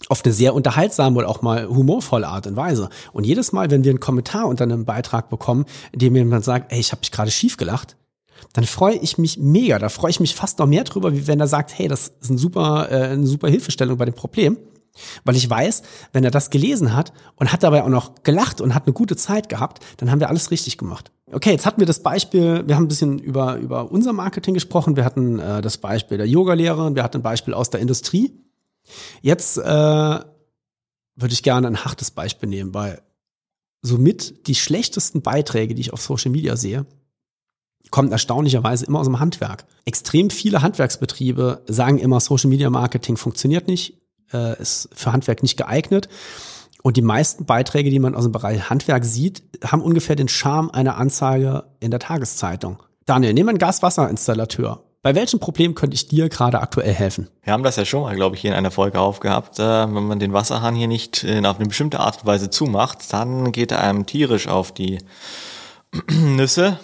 auf 0.08 0.24
eine 0.24 0.34
sehr 0.34 0.56
unterhaltsame 0.56 1.18
oder 1.18 1.27
auch 1.27 1.41
mal 1.41 1.68
humorvolle 1.68 2.27
Art 2.27 2.48
und 2.48 2.56
Weise. 2.56 2.89
Und 3.12 3.25
jedes 3.25 3.51
Mal, 3.51 3.70
wenn 3.70 3.84
wir 3.84 3.91
einen 3.91 4.00
Kommentar 4.00 4.48
unter 4.48 4.63
einem 4.63 4.86
Beitrag 4.86 5.29
bekommen, 5.29 5.65
in 5.91 6.00
dem 6.00 6.15
jemand 6.15 6.46
sagt, 6.46 6.72
ey, 6.72 6.79
ich 6.79 6.94
habe 6.94 7.01
mich 7.01 7.12
gerade 7.12 7.32
schief 7.32 7.58
gelacht, 7.58 7.98
dann 8.53 8.63
freue 8.63 8.96
ich 8.96 9.18
mich 9.18 9.38
mega. 9.38 9.77
Da 9.77 9.89
freue 9.89 10.12
ich 10.12 10.22
mich 10.22 10.36
fast 10.36 10.60
noch 10.60 10.68
mehr 10.68 10.86
drüber, 10.86 11.13
wie 11.13 11.27
wenn 11.27 11.41
er 11.41 11.48
sagt, 11.48 11.77
hey, 11.77 11.89
das 11.89 12.13
ist 12.22 12.29
ein 12.29 12.38
super, 12.38 12.89
äh, 12.89 13.10
eine 13.10 13.27
super 13.27 13.50
Hilfestellung 13.50 13.98
bei 13.98 14.06
dem 14.06 14.13
Problem. 14.13 14.58
Weil 15.24 15.36
ich 15.36 15.50
weiß, 15.50 15.81
wenn 16.13 16.24
er 16.24 16.31
das 16.31 16.50
gelesen 16.50 16.93
hat 16.93 17.13
und 17.36 17.51
hat 17.51 17.63
dabei 17.63 17.84
auch 17.84 17.89
noch 17.89 18.24
gelacht 18.24 18.62
und 18.62 18.74
hat 18.75 18.86
eine 18.86 18.93
gute 18.93 19.15
Zeit 19.15 19.50
gehabt, 19.50 19.84
dann 19.98 20.12
haben 20.12 20.19
wir 20.19 20.29
alles 20.29 20.51
richtig 20.51 20.77
gemacht. 20.77 21.12
Okay, 21.31 21.51
jetzt 21.51 21.65
hatten 21.65 21.79
wir 21.79 21.88
das 21.88 22.01
Beispiel, 22.01 22.67
wir 22.67 22.75
haben 22.75 22.86
ein 22.86 22.89
bisschen 22.89 23.19
über, 23.19 23.58
über 23.58 23.91
unser 23.91 24.13
Marketing 24.13 24.53
gesprochen, 24.53 24.96
wir 24.96 25.05
hatten 25.05 25.39
äh, 25.39 25.62
das 25.62 25.77
Beispiel 25.77 26.17
der 26.17 26.27
Yogalehrerin, 26.27 26.96
wir 26.96 27.03
hatten 27.03 27.17
ein 27.17 27.24
Beispiel 27.24 27.53
aus 27.53 27.69
der 27.69 27.79
Industrie. 27.79 28.34
Jetzt 29.22 29.58
äh, 29.58 29.62
würde 29.62 31.34
ich 31.34 31.43
gerne 31.43 31.67
ein 31.67 31.86
hartes 31.86 32.12
Beispiel 32.12 32.50
nehmen, 32.50 32.74
weil 32.74 33.01
somit 33.81 34.48
die 34.48 34.55
schlechtesten 34.55 35.22
Beiträge, 35.22 35.75
die 35.75 35.81
ich 35.81 35.93
auf 35.93 36.01
Social 36.01 36.31
Media 36.31 36.55
sehe, 36.55 36.86
kommen 37.91 38.12
erstaunlicherweise 38.12 38.86
immer 38.86 39.00
aus 39.00 39.08
dem 39.08 39.19
Handwerk. 39.19 39.65
Extrem 39.86 40.29
viele 40.29 40.62
Handwerksbetriebe 40.62 41.63
sagen 41.67 41.98
immer, 41.98 42.19
Social 42.19 42.50
Media 42.50 42.69
Marketing 42.69 43.17
funktioniert 43.17 43.67
nicht, 43.67 44.00
äh, 44.33 44.59
ist 44.62 44.89
für 44.93 45.12
Handwerk 45.12 45.41
nicht 45.41 45.57
geeignet. 45.57 46.09
Und 46.81 46.98
die 46.98 47.01
meisten 47.01 47.45
Beiträge, 47.45 47.89
die 47.89 48.00
man 48.00 48.15
aus 48.15 48.24
dem 48.24 48.31
Bereich 48.31 48.69
Handwerk 48.69 49.03
sieht, 49.03 49.43
haben 49.65 49.81
ungefähr 49.81 50.15
den 50.15 50.29
Charme 50.29 50.69
einer 50.71 50.98
Anzeige 50.98 51.65
in 51.79 51.91
der 51.91 52.00
Tageszeitung. 52.00 52.81
Daniel, 53.05 53.33
nehmen 53.33 53.48
wir 53.48 53.51
einen 53.51 53.59
Gaswasserinstallateur. 53.59 54.83
Bei 55.01 55.15
welchem 55.15 55.39
Problem 55.39 55.75
könnte 55.75 55.95
ich 55.95 56.07
dir 56.07 56.27
gerade 56.29 56.59
aktuell 56.59 56.93
helfen? 56.93 57.29
Wir 57.43 57.53
haben 57.53 57.63
das 57.63 57.77
ja 57.77 57.86
schon 57.86 58.03
mal, 58.03 58.15
glaube 58.15 58.36
ich, 58.36 58.41
hier 58.41 58.51
in 58.51 58.57
einer 58.57 58.71
Folge 58.71 59.00
aufgehabt. 59.00 59.59
Äh, 59.59 59.63
wenn 59.63 60.07
man 60.07 60.19
den 60.19 60.33
Wasserhahn 60.33 60.75
hier 60.75 60.88
nicht 60.88 61.25
auf 61.25 61.57
eine 61.57 61.67
bestimmte 61.67 62.00
Art 62.00 62.19
und 62.19 62.25
Weise 62.25 62.50
zumacht, 62.50 63.12
dann 63.13 63.51
geht 63.51 63.71
er 63.71 63.81
einem 63.81 64.05
tierisch 64.05 64.48
auf 64.48 64.74
die 64.74 65.00
Nüsse 66.09 66.79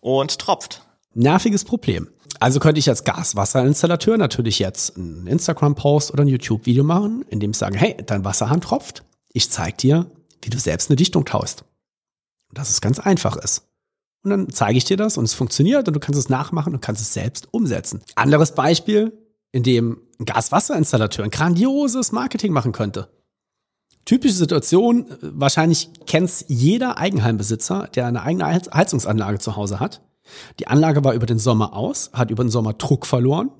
und 0.00 0.38
tropft. 0.38 0.82
Nerviges 1.14 1.64
Problem. 1.64 2.08
Also 2.40 2.58
könnte 2.58 2.78
ich 2.78 2.88
als 2.88 3.04
Gaswasserinstallateur 3.04 4.16
natürlich 4.16 4.58
jetzt 4.58 4.96
einen 4.96 5.26
Instagram-Post 5.26 6.10
oder 6.10 6.24
ein 6.24 6.28
YouTube-Video 6.28 6.82
machen, 6.82 7.22
in 7.28 7.38
dem 7.38 7.50
ich 7.50 7.58
sage, 7.58 7.76
hey, 7.76 7.96
dein 8.06 8.24
Wasserhahn 8.24 8.62
tropft. 8.62 9.04
Ich 9.32 9.50
zeige 9.50 9.76
dir, 9.76 10.06
wie 10.40 10.48
du 10.48 10.58
selbst 10.58 10.90
eine 10.90 10.96
Dichtung 10.96 11.26
taust. 11.26 11.64
Und 12.48 12.56
dass 12.58 12.70
es 12.70 12.80
ganz 12.80 12.98
einfach 12.98 13.36
ist. 13.36 13.68
Und 14.22 14.30
dann 14.30 14.48
zeige 14.50 14.78
ich 14.78 14.84
dir 14.84 14.96
das 14.96 15.18
und 15.18 15.24
es 15.24 15.34
funktioniert 15.34 15.86
und 15.86 15.94
du 15.94 16.00
kannst 16.00 16.18
es 16.18 16.30
nachmachen 16.30 16.74
und 16.74 16.80
kannst 16.80 17.02
es 17.02 17.12
selbst 17.12 17.48
umsetzen. 17.52 18.00
Anderes 18.16 18.54
Beispiel, 18.54 19.12
in 19.52 19.62
dem 19.62 20.00
ein 20.18 20.24
Gaswasserinstallateur 20.24 21.24
ein 21.24 21.30
grandioses 21.30 22.10
Marketing 22.10 22.52
machen 22.52 22.72
könnte. 22.72 23.08
Typische 24.06 24.34
Situation, 24.34 25.06
wahrscheinlich 25.20 25.90
kennt 26.06 26.46
jeder 26.48 26.96
Eigenheimbesitzer, 26.96 27.88
der 27.94 28.06
eine 28.06 28.22
eigene 28.22 28.46
Heizungsanlage 28.46 29.38
zu 29.38 29.56
Hause 29.56 29.78
hat. 29.78 30.00
Die 30.58 30.66
Anlage 30.66 31.04
war 31.04 31.14
über 31.14 31.26
den 31.26 31.38
Sommer 31.38 31.74
aus, 31.74 32.10
hat 32.12 32.30
über 32.30 32.44
den 32.44 32.50
Sommer 32.50 32.72
Druck 32.74 33.06
verloren. 33.06 33.50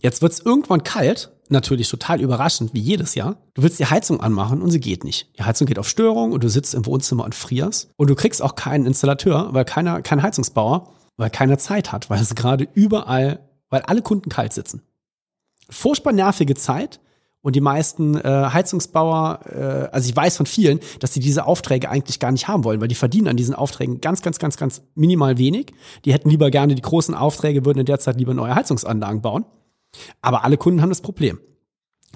Jetzt 0.00 0.22
wird 0.22 0.32
es 0.32 0.40
irgendwann 0.40 0.84
kalt, 0.84 1.30
natürlich 1.48 1.88
total 1.88 2.20
überraschend, 2.20 2.72
wie 2.72 2.80
jedes 2.80 3.14
Jahr. 3.14 3.36
Du 3.54 3.62
willst 3.62 3.78
die 3.78 3.86
Heizung 3.86 4.20
anmachen 4.20 4.62
und 4.62 4.70
sie 4.70 4.80
geht 4.80 5.04
nicht. 5.04 5.28
Die 5.38 5.42
Heizung 5.42 5.66
geht 5.66 5.78
auf 5.78 5.88
Störung 5.88 6.32
und 6.32 6.44
du 6.44 6.48
sitzt 6.48 6.74
im 6.74 6.86
Wohnzimmer 6.86 7.24
und 7.24 7.34
frierst. 7.34 7.90
Und 7.96 8.08
du 8.08 8.14
kriegst 8.14 8.42
auch 8.42 8.54
keinen 8.54 8.86
Installateur, 8.86 9.48
weil 9.52 9.64
keiner, 9.64 10.02
kein 10.02 10.22
Heizungsbauer, 10.22 10.92
weil 11.16 11.30
keiner 11.30 11.58
Zeit 11.58 11.90
hat, 11.90 12.10
weil 12.10 12.20
es 12.20 12.34
gerade 12.34 12.68
überall, 12.74 13.40
weil 13.70 13.82
alle 13.82 14.02
Kunden 14.02 14.30
kalt 14.30 14.52
sitzen. 14.52 14.82
Furchtbar 15.68 16.12
nervige 16.12 16.54
Zeit. 16.54 17.00
Und 17.40 17.54
die 17.54 17.60
meisten 17.60 18.16
äh, 18.16 18.48
Heizungsbauer, 18.52 19.40
äh, 19.46 19.94
also 19.94 20.08
ich 20.08 20.16
weiß 20.16 20.36
von 20.36 20.46
vielen, 20.46 20.80
dass 21.00 21.14
sie 21.14 21.20
diese 21.20 21.46
Aufträge 21.46 21.88
eigentlich 21.88 22.18
gar 22.18 22.32
nicht 22.32 22.48
haben 22.48 22.64
wollen, 22.64 22.80
weil 22.80 22.88
die 22.88 22.94
verdienen 22.94 23.28
an 23.28 23.36
diesen 23.36 23.54
Aufträgen 23.54 24.00
ganz, 24.00 24.22
ganz, 24.22 24.38
ganz, 24.38 24.56
ganz 24.56 24.82
minimal 24.94 25.38
wenig. 25.38 25.72
Die 26.04 26.12
hätten 26.12 26.30
lieber 26.30 26.50
gerne 26.50 26.74
die 26.74 26.82
großen 26.82 27.14
Aufträge, 27.14 27.64
würden 27.64 27.78
in 27.78 27.86
der 27.86 28.00
Zeit 28.00 28.16
lieber 28.16 28.34
neue 28.34 28.54
Heizungsanlagen 28.54 29.22
bauen. 29.22 29.44
Aber 30.20 30.44
alle 30.44 30.56
Kunden 30.56 30.82
haben 30.82 30.88
das 30.88 31.00
Problem. 31.00 31.38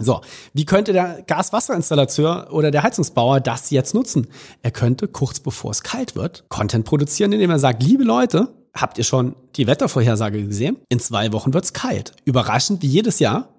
So, 0.00 0.22
wie 0.54 0.64
könnte 0.64 0.92
der 0.92 1.22
Gaswasserinstallateur 1.26 2.48
oder 2.50 2.70
der 2.70 2.82
Heizungsbauer 2.82 3.40
das 3.40 3.70
jetzt 3.70 3.94
nutzen? 3.94 4.26
Er 4.62 4.70
könnte 4.70 5.06
kurz 5.06 5.38
bevor 5.38 5.70
es 5.70 5.82
kalt 5.82 6.16
wird, 6.16 6.44
Content 6.48 6.84
produzieren, 6.84 7.32
indem 7.32 7.50
er 7.50 7.58
sagt, 7.58 7.82
liebe 7.82 8.02
Leute, 8.02 8.48
habt 8.74 8.98
ihr 8.98 9.04
schon 9.04 9.36
die 9.56 9.66
Wettervorhersage 9.66 10.44
gesehen? 10.46 10.78
In 10.88 10.98
zwei 10.98 11.32
Wochen 11.32 11.52
wird's 11.52 11.74
kalt. 11.74 12.12
Überraschend 12.24 12.82
wie 12.82 12.86
jedes 12.86 13.18
Jahr. 13.18 13.51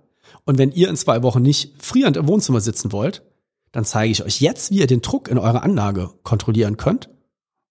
Und 0.46 0.58
wenn 0.58 0.72
ihr 0.72 0.90
in 0.90 0.96
zwei 0.96 1.24
Wochen 1.24 1.42
nicht 1.42 1.82
frierend 1.82 2.18
im 2.18 2.28
Wohnzimmer 2.28 2.62
sitzen 2.62 2.92
wollt, 2.92 3.24
dann 3.72 3.86
zeige 3.86 4.12
ich 4.12 4.24
euch 4.24 4.42
jetzt, 4.42 4.72
wie 4.72 4.80
ihr 4.80 4.88
den 4.88 5.02
Druck 5.02 5.28
in 5.28 5.38
eurer 5.38 5.64
Anlage 5.64 6.12
kontrollieren 6.24 6.78
könnt 6.78 7.10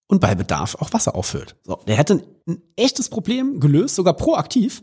und 0.09 0.21
bei 0.21 0.35
Bedarf 0.35 0.75
auch 0.77 0.93
Wasser 0.93 1.15
auffüllt. 1.15 1.57
So, 1.65 1.79
der 1.87 1.97
hätte 1.97 2.25
ein, 2.47 2.63
echtes 2.77 3.09
Problem 3.09 3.61
gelöst, 3.61 3.95
sogar 3.95 4.15
proaktiv 4.15 4.83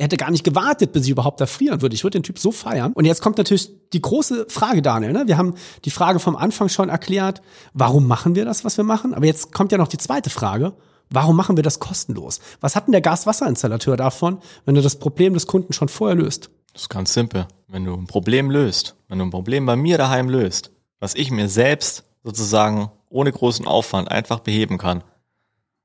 er 0.00 0.04
hätte 0.04 0.16
gar 0.16 0.30
nicht 0.30 0.44
gewartet, 0.44 0.92
bis 0.92 1.04
ich 1.04 1.10
überhaupt 1.10 1.42
da 1.42 1.46
frieren 1.46 1.82
würde. 1.82 1.94
Ich 1.94 2.04
würde 2.04 2.18
den 2.18 2.22
Typ 2.22 2.38
so 2.38 2.52
feiern. 2.52 2.94
Und 2.94 3.04
jetzt 3.04 3.20
kommt 3.20 3.36
natürlich 3.36 3.68
die 3.92 4.00
große 4.00 4.46
Frage, 4.48 4.80
Daniel. 4.80 5.12
Ne? 5.12 5.24
Wir 5.26 5.36
haben 5.36 5.56
die 5.84 5.90
Frage 5.90 6.20
vom 6.20 6.36
Anfang 6.36 6.70
schon 6.70 6.88
erklärt, 6.88 7.42
warum 7.74 8.06
machen 8.06 8.34
wir 8.34 8.46
das, 8.46 8.64
was 8.64 8.78
wir 8.78 8.84
machen? 8.84 9.12
Aber 9.12 9.26
jetzt 9.26 9.52
kommt 9.52 9.72
ja 9.72 9.78
noch 9.78 9.88
die 9.88 9.98
zweite 9.98 10.30
Frage. 10.30 10.72
Warum 11.10 11.36
machen 11.36 11.56
wir 11.56 11.62
das 11.62 11.80
kostenlos? 11.80 12.40
Was 12.62 12.76
hat 12.76 12.86
denn 12.86 12.92
der 12.92 13.02
Gaswasserinstallateur 13.02 13.98
davon, 13.98 14.38
wenn 14.64 14.74
er 14.74 14.80
das 14.80 14.96
Problem 14.96 15.34
des 15.34 15.46
Kunden 15.46 15.74
schon 15.74 15.90
vorher 15.90 16.16
löst? 16.16 16.48
Das 16.72 16.82
ist 16.82 16.88
ganz 16.88 17.12
simpel. 17.12 17.46
Wenn 17.68 17.84
du 17.84 17.94
ein 17.94 18.06
Problem 18.06 18.50
löst, 18.50 18.96
wenn 19.08 19.18
du 19.18 19.24
ein 19.24 19.30
Problem 19.30 19.66
bei 19.66 19.76
mir 19.76 19.98
daheim 19.98 20.28
löst, 20.28 20.72
was 20.98 21.14
ich 21.14 21.30
mir 21.30 21.48
selbst 21.48 22.04
sozusagen 22.22 22.90
ohne 23.08 23.32
großen 23.32 23.66
Aufwand 23.66 24.10
einfach 24.10 24.40
beheben 24.40 24.78
kann, 24.78 25.02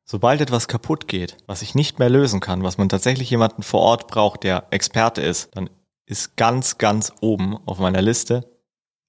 Sobald 0.08 0.40
etwas 0.40 0.68
kaputt 0.68 1.08
geht, 1.08 1.36
was 1.48 1.64
ich 1.64 1.74
nicht 1.74 1.98
mehr 1.98 2.10
lösen 2.10 2.40
kann, 2.40 2.62
was 2.62 2.78
man 2.78 2.90
tatsächlich 2.90 3.32
jemanden 3.32 3.64
vor 3.64 3.82
Ort 3.82 4.08
braucht, 4.08 4.44
der 4.44 4.68
Experte 4.70 5.22
ist, 5.22 5.56
dann 5.56 5.68
ist 6.06 6.38
ganz, 6.38 6.78
ganz 6.78 7.12
oben 7.22 7.58
auf 7.66 7.80
meiner 7.80 8.04
Liste 8.04 8.48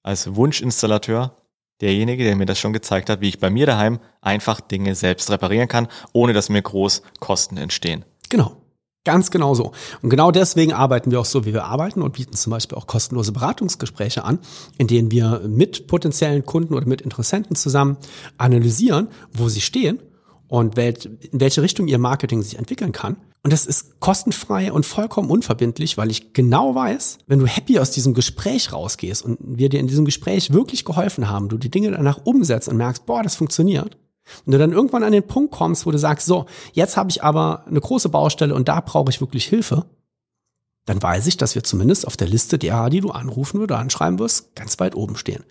als 0.02 0.34
Wunschinstallateur 0.36 1.36
derjenige, 1.82 2.24
der 2.24 2.34
mir 2.34 2.46
das 2.46 2.58
schon 2.58 2.72
gezeigt 2.72 3.10
hat, 3.10 3.20
wie 3.20 3.28
ich 3.28 3.38
bei 3.38 3.50
mir 3.50 3.66
daheim 3.66 4.00
einfach 4.22 4.62
Dinge 4.62 4.94
selbst 4.94 5.30
reparieren 5.30 5.68
kann, 5.68 5.88
ohne 6.14 6.32
dass 6.32 6.48
mir 6.48 6.62
groß 6.62 7.02
Kosten 7.20 7.58
entstehen. 7.58 8.06
Genau. 8.30 8.56
Ganz 9.06 9.30
genau 9.30 9.54
so. 9.54 9.70
Und 10.02 10.10
genau 10.10 10.32
deswegen 10.32 10.72
arbeiten 10.72 11.12
wir 11.12 11.20
auch 11.20 11.26
so, 11.26 11.46
wie 11.46 11.54
wir 11.54 11.64
arbeiten 11.64 12.02
und 12.02 12.14
bieten 12.14 12.32
zum 12.32 12.50
Beispiel 12.50 12.76
auch 12.76 12.88
kostenlose 12.88 13.30
Beratungsgespräche 13.30 14.24
an, 14.24 14.40
in 14.78 14.88
denen 14.88 15.12
wir 15.12 15.42
mit 15.46 15.86
potenziellen 15.86 16.44
Kunden 16.44 16.74
oder 16.74 16.88
mit 16.88 17.02
Interessenten 17.02 17.54
zusammen 17.54 17.98
analysieren, 18.36 19.06
wo 19.32 19.48
sie 19.48 19.60
stehen 19.60 20.00
und 20.48 20.76
in 20.76 21.16
welche 21.30 21.62
Richtung 21.62 21.86
ihr 21.86 21.98
Marketing 21.98 22.42
sich 22.42 22.58
entwickeln 22.58 22.90
kann. 22.90 23.16
Und 23.44 23.52
das 23.52 23.64
ist 23.64 24.00
kostenfrei 24.00 24.72
und 24.72 24.84
vollkommen 24.84 25.30
unverbindlich, 25.30 25.96
weil 25.96 26.10
ich 26.10 26.32
genau 26.32 26.74
weiß, 26.74 27.18
wenn 27.28 27.38
du 27.38 27.46
happy 27.46 27.78
aus 27.78 27.92
diesem 27.92 28.12
Gespräch 28.12 28.72
rausgehst 28.72 29.24
und 29.24 29.38
wir 29.40 29.68
dir 29.68 29.78
in 29.78 29.86
diesem 29.86 30.04
Gespräch 30.04 30.52
wirklich 30.52 30.84
geholfen 30.84 31.30
haben, 31.30 31.48
du 31.48 31.58
die 31.58 31.70
Dinge 31.70 31.92
danach 31.92 32.18
umsetzt 32.24 32.66
und 32.66 32.76
merkst, 32.76 33.06
boah, 33.06 33.22
das 33.22 33.36
funktioniert. 33.36 33.96
Und 34.44 34.52
du 34.52 34.58
dann 34.58 34.72
irgendwann 34.72 35.02
an 35.02 35.12
den 35.12 35.26
Punkt 35.26 35.52
kommst, 35.52 35.86
wo 35.86 35.90
du 35.90 35.98
sagst, 35.98 36.26
so, 36.26 36.46
jetzt 36.72 36.96
habe 36.96 37.10
ich 37.10 37.22
aber 37.22 37.64
eine 37.66 37.80
große 37.80 38.08
Baustelle 38.08 38.54
und 38.54 38.68
da 38.68 38.80
brauche 38.80 39.10
ich 39.10 39.20
wirklich 39.20 39.46
Hilfe, 39.46 39.86
dann 40.86 41.02
weiß 41.02 41.26
ich, 41.26 41.36
dass 41.36 41.54
wir 41.54 41.64
zumindest 41.64 42.06
auf 42.06 42.16
der 42.16 42.28
Liste 42.28 42.58
derer, 42.58 42.90
die 42.90 43.00
du 43.00 43.10
anrufen 43.10 43.60
oder 43.60 43.78
anschreiben 43.78 44.18
wirst, 44.18 44.54
ganz 44.54 44.78
weit 44.78 44.94
oben 44.94 45.16
stehen. 45.16 45.44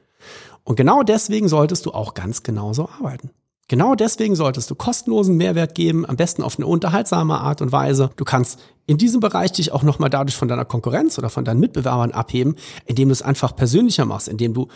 Und 0.64 0.76
genau 0.78 1.04
deswegen 1.04 1.48
solltest 1.48 1.86
du 1.86 1.92
auch 1.92 2.14
ganz 2.14 2.42
genauso 2.42 2.90
arbeiten. 2.90 3.30
Genau 3.68 3.96
deswegen 3.96 4.36
solltest 4.36 4.70
du 4.70 4.76
kostenlosen 4.76 5.38
Mehrwert 5.38 5.74
geben, 5.74 6.06
am 6.06 6.18
besten 6.18 6.44
auf 6.44 6.58
eine 6.58 6.68
unterhaltsame 6.68 7.40
Art 7.40 7.62
und 7.62 7.72
Weise. 7.72 8.12
Du 8.16 8.24
kannst 8.24 8.60
in 8.86 8.98
diesem 8.98 9.20
Bereich 9.20 9.52
dich 9.52 9.72
auch 9.72 9.82
nochmal 9.82 10.12
dadurch 10.12 10.36
von 10.36 10.48
deiner 10.48 10.66
Konkurrenz 10.66 11.18
oder 11.18 11.30
von 11.30 11.46
deinen 11.46 11.60
Mitbewerbern 11.60 12.12
abheben, 12.12 12.56
indem 12.86 13.10
du 13.10 13.14
es 13.14 13.24
einfach 13.24 13.56
persönlicher 13.56 14.06
machst, 14.06 14.28
indem 14.28 14.54
du 14.54 14.68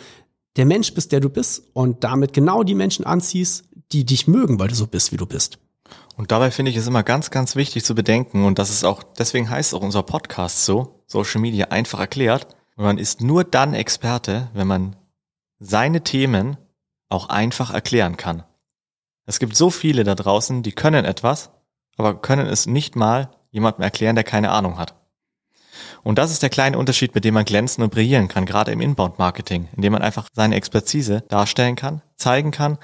der 0.56 0.66
Mensch 0.66 0.92
bist, 0.92 1.12
der 1.12 1.20
du 1.20 1.28
bist 1.28 1.62
und 1.72 2.02
damit 2.02 2.32
genau 2.32 2.64
die 2.64 2.74
Menschen 2.74 3.06
anziehst, 3.06 3.64
die 3.92 4.04
dich 4.04 4.26
mögen, 4.28 4.58
weil 4.58 4.68
du 4.68 4.74
so 4.74 4.86
bist, 4.86 5.12
wie 5.12 5.16
du 5.16 5.26
bist. 5.26 5.58
Und 6.16 6.30
dabei 6.30 6.50
finde 6.50 6.70
ich 6.70 6.76
es 6.76 6.86
immer 6.86 7.02
ganz, 7.02 7.30
ganz 7.30 7.56
wichtig 7.56 7.84
zu 7.84 7.94
bedenken 7.94 8.44
und 8.44 8.58
das 8.58 8.70
ist 8.70 8.84
auch, 8.84 9.02
deswegen 9.02 9.48
heißt 9.48 9.74
auch 9.74 9.82
unser 9.82 10.02
Podcast 10.02 10.64
so, 10.64 11.02
Social 11.06 11.40
Media 11.40 11.68
einfach 11.68 11.98
erklärt. 11.98 12.48
Man 12.76 12.98
ist 12.98 13.20
nur 13.20 13.44
dann 13.44 13.74
Experte, 13.74 14.50
wenn 14.54 14.66
man 14.66 14.96
seine 15.58 16.02
Themen 16.02 16.56
auch 17.08 17.28
einfach 17.28 17.72
erklären 17.72 18.16
kann. 18.16 18.44
Es 19.26 19.38
gibt 19.38 19.56
so 19.56 19.70
viele 19.70 20.04
da 20.04 20.14
draußen, 20.14 20.62
die 20.62 20.72
können 20.72 21.04
etwas, 21.04 21.50
aber 21.96 22.20
können 22.20 22.46
es 22.46 22.66
nicht 22.66 22.96
mal 22.96 23.30
jemandem 23.50 23.82
erklären, 23.82 24.14
der 24.14 24.24
keine 24.24 24.50
Ahnung 24.50 24.78
hat. 24.78 24.94
Und 26.02 26.18
das 26.18 26.30
ist 26.30 26.42
der 26.42 26.50
kleine 26.50 26.78
Unterschied, 26.78 27.14
mit 27.14 27.24
dem 27.24 27.34
man 27.34 27.44
glänzen 27.44 27.84
und 27.84 27.92
brillieren 27.92 28.28
kann, 28.28 28.46
gerade 28.46 28.72
im 28.72 28.80
Inbound-Marketing, 28.80 29.68
indem 29.76 29.92
man 29.92 30.02
einfach 30.02 30.28
seine 30.32 30.54
Expertise 30.54 31.22
darstellen 31.28 31.76
kann, 31.76 32.02
zeigen 32.16 32.50
kann, 32.50 32.78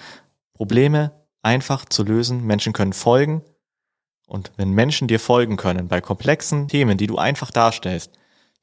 Probleme 0.56 1.12
einfach 1.42 1.84
zu 1.84 2.02
lösen, 2.02 2.44
Menschen 2.44 2.72
können 2.72 2.94
folgen. 2.94 3.42
Und 4.26 4.52
wenn 4.56 4.70
Menschen 4.70 5.06
dir 5.06 5.20
folgen 5.20 5.56
können 5.56 5.86
bei 5.86 6.00
komplexen 6.00 6.66
Themen, 6.66 6.98
die 6.98 7.06
du 7.06 7.18
einfach 7.18 7.50
darstellst, 7.50 8.10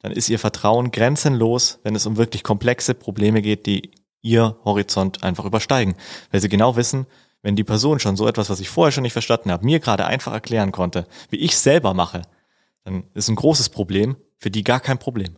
dann 0.00 0.12
ist 0.12 0.28
ihr 0.28 0.38
Vertrauen 0.38 0.90
grenzenlos, 0.90 1.78
wenn 1.82 1.94
es 1.94 2.04
um 2.04 2.16
wirklich 2.16 2.42
komplexe 2.42 2.94
Probleme 2.94 3.40
geht, 3.40 3.64
die 3.64 3.92
ihr 4.20 4.58
Horizont 4.64 5.22
einfach 5.22 5.44
übersteigen, 5.44 5.94
weil 6.30 6.40
sie 6.40 6.48
genau 6.48 6.76
wissen, 6.76 7.06
wenn 7.42 7.56
die 7.56 7.64
Person 7.64 8.00
schon 8.00 8.16
so 8.16 8.26
etwas, 8.26 8.50
was 8.50 8.60
ich 8.60 8.68
vorher 8.68 8.92
schon 8.92 9.02
nicht 9.02 9.12
verstanden 9.12 9.52
habe, 9.52 9.64
mir 9.64 9.78
gerade 9.78 10.06
einfach 10.06 10.32
erklären 10.32 10.72
konnte, 10.72 11.06
wie 11.30 11.36
ich 11.36 11.56
selber 11.56 11.94
mache, 11.94 12.22
dann 12.84 13.04
ist 13.14 13.28
ein 13.28 13.36
großes 13.36 13.68
Problem, 13.68 14.16
für 14.36 14.50
die 14.50 14.64
gar 14.64 14.80
kein 14.80 14.98
Problem. 14.98 15.36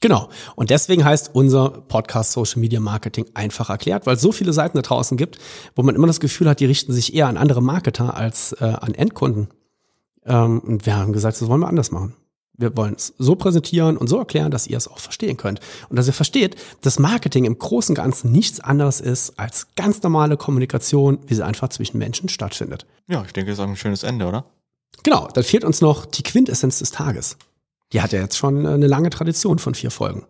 Genau. 0.00 0.28
Und 0.56 0.70
deswegen 0.70 1.04
heißt 1.04 1.30
unser 1.32 1.70
Podcast 1.70 2.32
Social 2.32 2.60
Media 2.60 2.80
Marketing 2.80 3.26
einfach 3.34 3.70
erklärt, 3.70 4.06
weil 4.06 4.16
es 4.16 4.22
so 4.22 4.30
viele 4.30 4.52
Seiten 4.52 4.76
da 4.76 4.82
draußen 4.82 5.16
gibt, 5.16 5.38
wo 5.74 5.82
man 5.82 5.94
immer 5.94 6.06
das 6.06 6.20
Gefühl 6.20 6.48
hat, 6.48 6.60
die 6.60 6.66
richten 6.66 6.92
sich 6.92 7.14
eher 7.14 7.28
an 7.28 7.36
andere 7.36 7.62
Marketer 7.62 8.16
als 8.16 8.52
äh, 8.60 8.64
an 8.64 8.94
Endkunden. 8.94 9.48
Ähm, 10.26 10.60
und 10.60 10.84
wir 10.84 10.96
haben 10.96 11.12
gesagt, 11.12 11.40
das 11.40 11.48
wollen 11.48 11.60
wir 11.60 11.68
anders 11.68 11.90
machen. 11.90 12.14
Wir 12.58 12.74
wollen 12.76 12.94
es 12.94 13.14
so 13.18 13.36
präsentieren 13.36 13.96
und 13.96 14.08
so 14.08 14.18
erklären, 14.18 14.50
dass 14.50 14.66
ihr 14.66 14.78
es 14.78 14.88
auch 14.88 14.98
verstehen 14.98 15.36
könnt. 15.36 15.60
Und 15.88 15.96
dass 15.96 16.06
ihr 16.06 16.14
versteht, 16.14 16.56
dass 16.80 16.98
Marketing 16.98 17.44
im 17.44 17.58
Großen 17.58 17.92
und 17.92 18.02
Ganzen 18.02 18.32
nichts 18.32 18.60
anderes 18.60 19.00
ist 19.00 19.38
als 19.38 19.68
ganz 19.76 20.02
normale 20.02 20.36
Kommunikation, 20.36 21.18
wie 21.26 21.34
sie 21.34 21.44
einfach 21.44 21.68
zwischen 21.68 21.98
Menschen 21.98 22.28
stattfindet. 22.28 22.86
Ja, 23.08 23.22
ich 23.24 23.32
denke, 23.32 23.50
das 23.50 23.58
ist 23.58 23.64
auch 23.64 23.68
ein 23.68 23.76
schönes 23.76 24.02
Ende, 24.02 24.26
oder? 24.26 24.46
Genau, 25.02 25.28
dann 25.32 25.44
fehlt 25.44 25.64
uns 25.64 25.82
noch 25.82 26.06
die 26.06 26.22
Quintessenz 26.22 26.78
des 26.78 26.90
Tages. 26.90 27.36
Die 27.92 28.00
hat 28.00 28.12
ja 28.12 28.20
jetzt 28.20 28.36
schon 28.36 28.66
eine 28.66 28.86
lange 28.86 29.10
Tradition 29.10 29.58
von 29.58 29.74
vier 29.74 29.90
Folgen. 29.90 30.26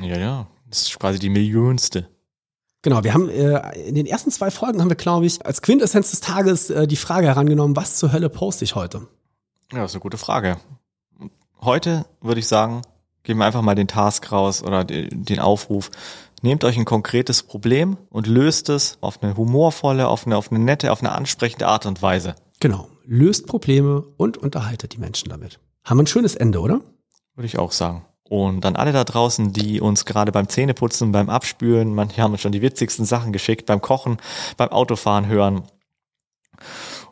Ja, 0.00 0.18
ja, 0.18 0.46
das 0.68 0.82
ist 0.82 0.98
quasi 0.98 1.18
die 1.18 1.28
millionste. 1.28 2.08
Genau, 2.82 3.04
wir 3.04 3.12
haben 3.12 3.28
äh, 3.28 3.78
in 3.80 3.94
den 3.94 4.06
ersten 4.06 4.30
zwei 4.30 4.50
Folgen 4.50 4.80
haben 4.80 4.88
wir, 4.88 4.96
glaube 4.96 5.26
ich, 5.26 5.44
als 5.44 5.60
Quintessenz 5.60 6.10
des 6.10 6.20
Tages 6.20 6.70
äh, 6.70 6.86
die 6.86 6.96
Frage 6.96 7.26
herangenommen, 7.26 7.76
was 7.76 7.96
zur 7.96 8.12
Hölle 8.12 8.30
poste 8.30 8.64
ich 8.64 8.74
heute? 8.74 9.06
Ja, 9.72 9.80
das 9.80 9.92
ist 9.92 9.96
eine 9.96 10.02
gute 10.02 10.18
Frage 10.18 10.56
heute 11.62 12.06
würde 12.20 12.40
ich 12.40 12.48
sagen, 12.48 12.82
geben 13.22 13.38
wir 13.38 13.46
einfach 13.46 13.62
mal 13.62 13.74
den 13.74 13.88
Task 13.88 14.30
raus 14.32 14.62
oder 14.62 14.84
den 14.84 15.38
Aufruf. 15.38 15.90
Nehmt 16.42 16.64
euch 16.64 16.78
ein 16.78 16.86
konkretes 16.86 17.42
Problem 17.42 17.98
und 18.08 18.26
löst 18.26 18.70
es 18.70 18.96
auf 19.02 19.22
eine 19.22 19.36
humorvolle, 19.36 20.08
auf 20.08 20.26
eine, 20.26 20.36
auf 20.36 20.50
eine 20.50 20.58
nette, 20.58 20.90
auf 20.90 21.00
eine 21.00 21.12
ansprechende 21.12 21.66
Art 21.66 21.84
und 21.84 22.00
Weise. 22.00 22.34
Genau. 22.60 22.88
Löst 23.04 23.46
Probleme 23.46 24.04
und 24.16 24.38
unterhaltet 24.38 24.94
die 24.94 24.98
Menschen 24.98 25.28
damit. 25.28 25.58
Haben 25.84 25.98
wir 25.98 26.02
ein 26.04 26.06
schönes 26.06 26.34
Ende, 26.34 26.60
oder? 26.60 26.80
Würde 27.34 27.46
ich 27.46 27.58
auch 27.58 27.72
sagen. 27.72 28.04
Und 28.30 28.60
dann 28.60 28.76
alle 28.76 28.92
da 28.92 29.02
draußen, 29.02 29.52
die 29.52 29.80
uns 29.80 30.04
gerade 30.04 30.30
beim 30.30 30.48
Zähneputzen, 30.48 31.10
beim 31.10 31.28
Abspülen, 31.28 31.94
manche 31.94 32.22
haben 32.22 32.32
uns 32.32 32.40
schon 32.40 32.52
die 32.52 32.62
witzigsten 32.62 33.04
Sachen 33.04 33.32
geschickt, 33.32 33.66
beim 33.66 33.80
Kochen, 33.80 34.18
beim 34.56 34.68
Autofahren 34.68 35.26
hören 35.26 35.64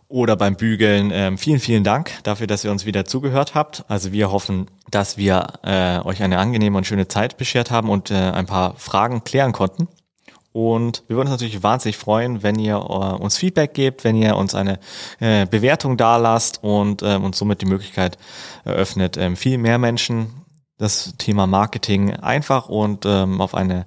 oder 0.06 0.36
beim 0.36 0.56
Bügeln. 0.56 1.10
Ähm, 1.12 1.36
vielen, 1.36 1.58
vielen 1.58 1.84
Dank 1.84 2.12
dafür, 2.22 2.46
dass 2.46 2.64
ihr 2.64 2.70
uns 2.70 2.86
wieder 2.86 3.04
zugehört 3.04 3.54
habt. 3.54 3.84
Also 3.88 4.12
wir 4.12 4.30
hoffen, 4.30 4.66
dass 4.90 5.16
wir 5.16 5.54
äh, 5.64 5.98
euch 6.00 6.22
eine 6.22 6.38
angenehme 6.38 6.78
und 6.78 6.86
schöne 6.86 7.08
Zeit 7.08 7.36
beschert 7.36 7.70
haben 7.70 7.90
und 7.90 8.10
äh, 8.10 8.14
ein 8.14 8.46
paar 8.46 8.76
Fragen 8.76 9.24
klären 9.24 9.52
konnten. 9.52 9.88
Und 10.58 11.04
wir 11.06 11.14
würden 11.14 11.28
uns 11.28 11.40
natürlich 11.40 11.62
wahnsinnig 11.62 11.98
freuen, 11.98 12.42
wenn 12.42 12.58
ihr 12.58 12.74
äh, 12.74 13.22
uns 13.22 13.36
Feedback 13.36 13.74
gebt, 13.74 14.02
wenn 14.02 14.16
ihr 14.16 14.36
uns 14.36 14.56
eine 14.56 14.80
äh, 15.20 15.46
Bewertung 15.46 15.96
dalasst 15.96 16.64
und 16.64 17.00
äh, 17.00 17.14
uns 17.14 17.38
somit 17.38 17.60
die 17.60 17.66
Möglichkeit 17.66 18.18
eröffnet, 18.64 19.16
äh, 19.16 19.36
viel 19.36 19.56
mehr 19.56 19.78
Menschen 19.78 20.47
das 20.78 21.14
Thema 21.18 21.46
Marketing 21.46 22.14
einfach 22.14 22.68
und 22.68 23.04
ähm, 23.04 23.40
auf 23.40 23.54
eine 23.54 23.84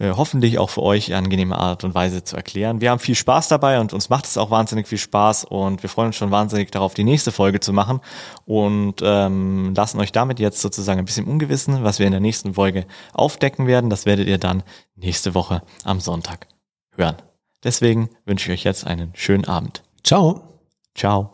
äh, 0.00 0.10
hoffentlich 0.10 0.58
auch 0.58 0.68
für 0.68 0.82
euch 0.82 1.14
angenehme 1.14 1.56
Art 1.56 1.84
und 1.84 1.94
Weise 1.94 2.24
zu 2.24 2.36
erklären. 2.36 2.80
Wir 2.80 2.90
haben 2.90 2.98
viel 2.98 3.14
Spaß 3.14 3.48
dabei 3.48 3.80
und 3.80 3.92
uns 3.92 4.10
macht 4.10 4.26
es 4.26 4.36
auch 4.36 4.50
wahnsinnig 4.50 4.88
viel 4.88 4.98
Spaß 4.98 5.44
und 5.44 5.82
wir 5.82 5.88
freuen 5.88 6.08
uns 6.08 6.16
schon 6.16 6.32
wahnsinnig 6.32 6.72
darauf, 6.72 6.92
die 6.92 7.04
nächste 7.04 7.30
Folge 7.30 7.60
zu 7.60 7.72
machen 7.72 8.00
und 8.44 8.96
ähm, 9.02 9.74
lassen 9.76 10.00
euch 10.00 10.10
damit 10.10 10.40
jetzt 10.40 10.60
sozusagen 10.60 10.98
ein 10.98 11.04
bisschen 11.04 11.26
ungewissen, 11.26 11.84
was 11.84 12.00
wir 12.00 12.06
in 12.06 12.12
der 12.12 12.20
nächsten 12.20 12.54
Folge 12.54 12.86
aufdecken 13.12 13.68
werden. 13.68 13.88
Das 13.88 14.04
werdet 14.04 14.26
ihr 14.26 14.38
dann 14.38 14.64
nächste 14.96 15.34
Woche 15.34 15.62
am 15.84 16.00
Sonntag 16.00 16.48
hören. 16.96 17.16
Deswegen 17.62 18.10
wünsche 18.26 18.52
ich 18.52 18.60
euch 18.60 18.64
jetzt 18.64 18.86
einen 18.86 19.12
schönen 19.14 19.46
Abend. 19.46 19.82
Ciao. 20.02 20.42
Ciao. 20.94 21.33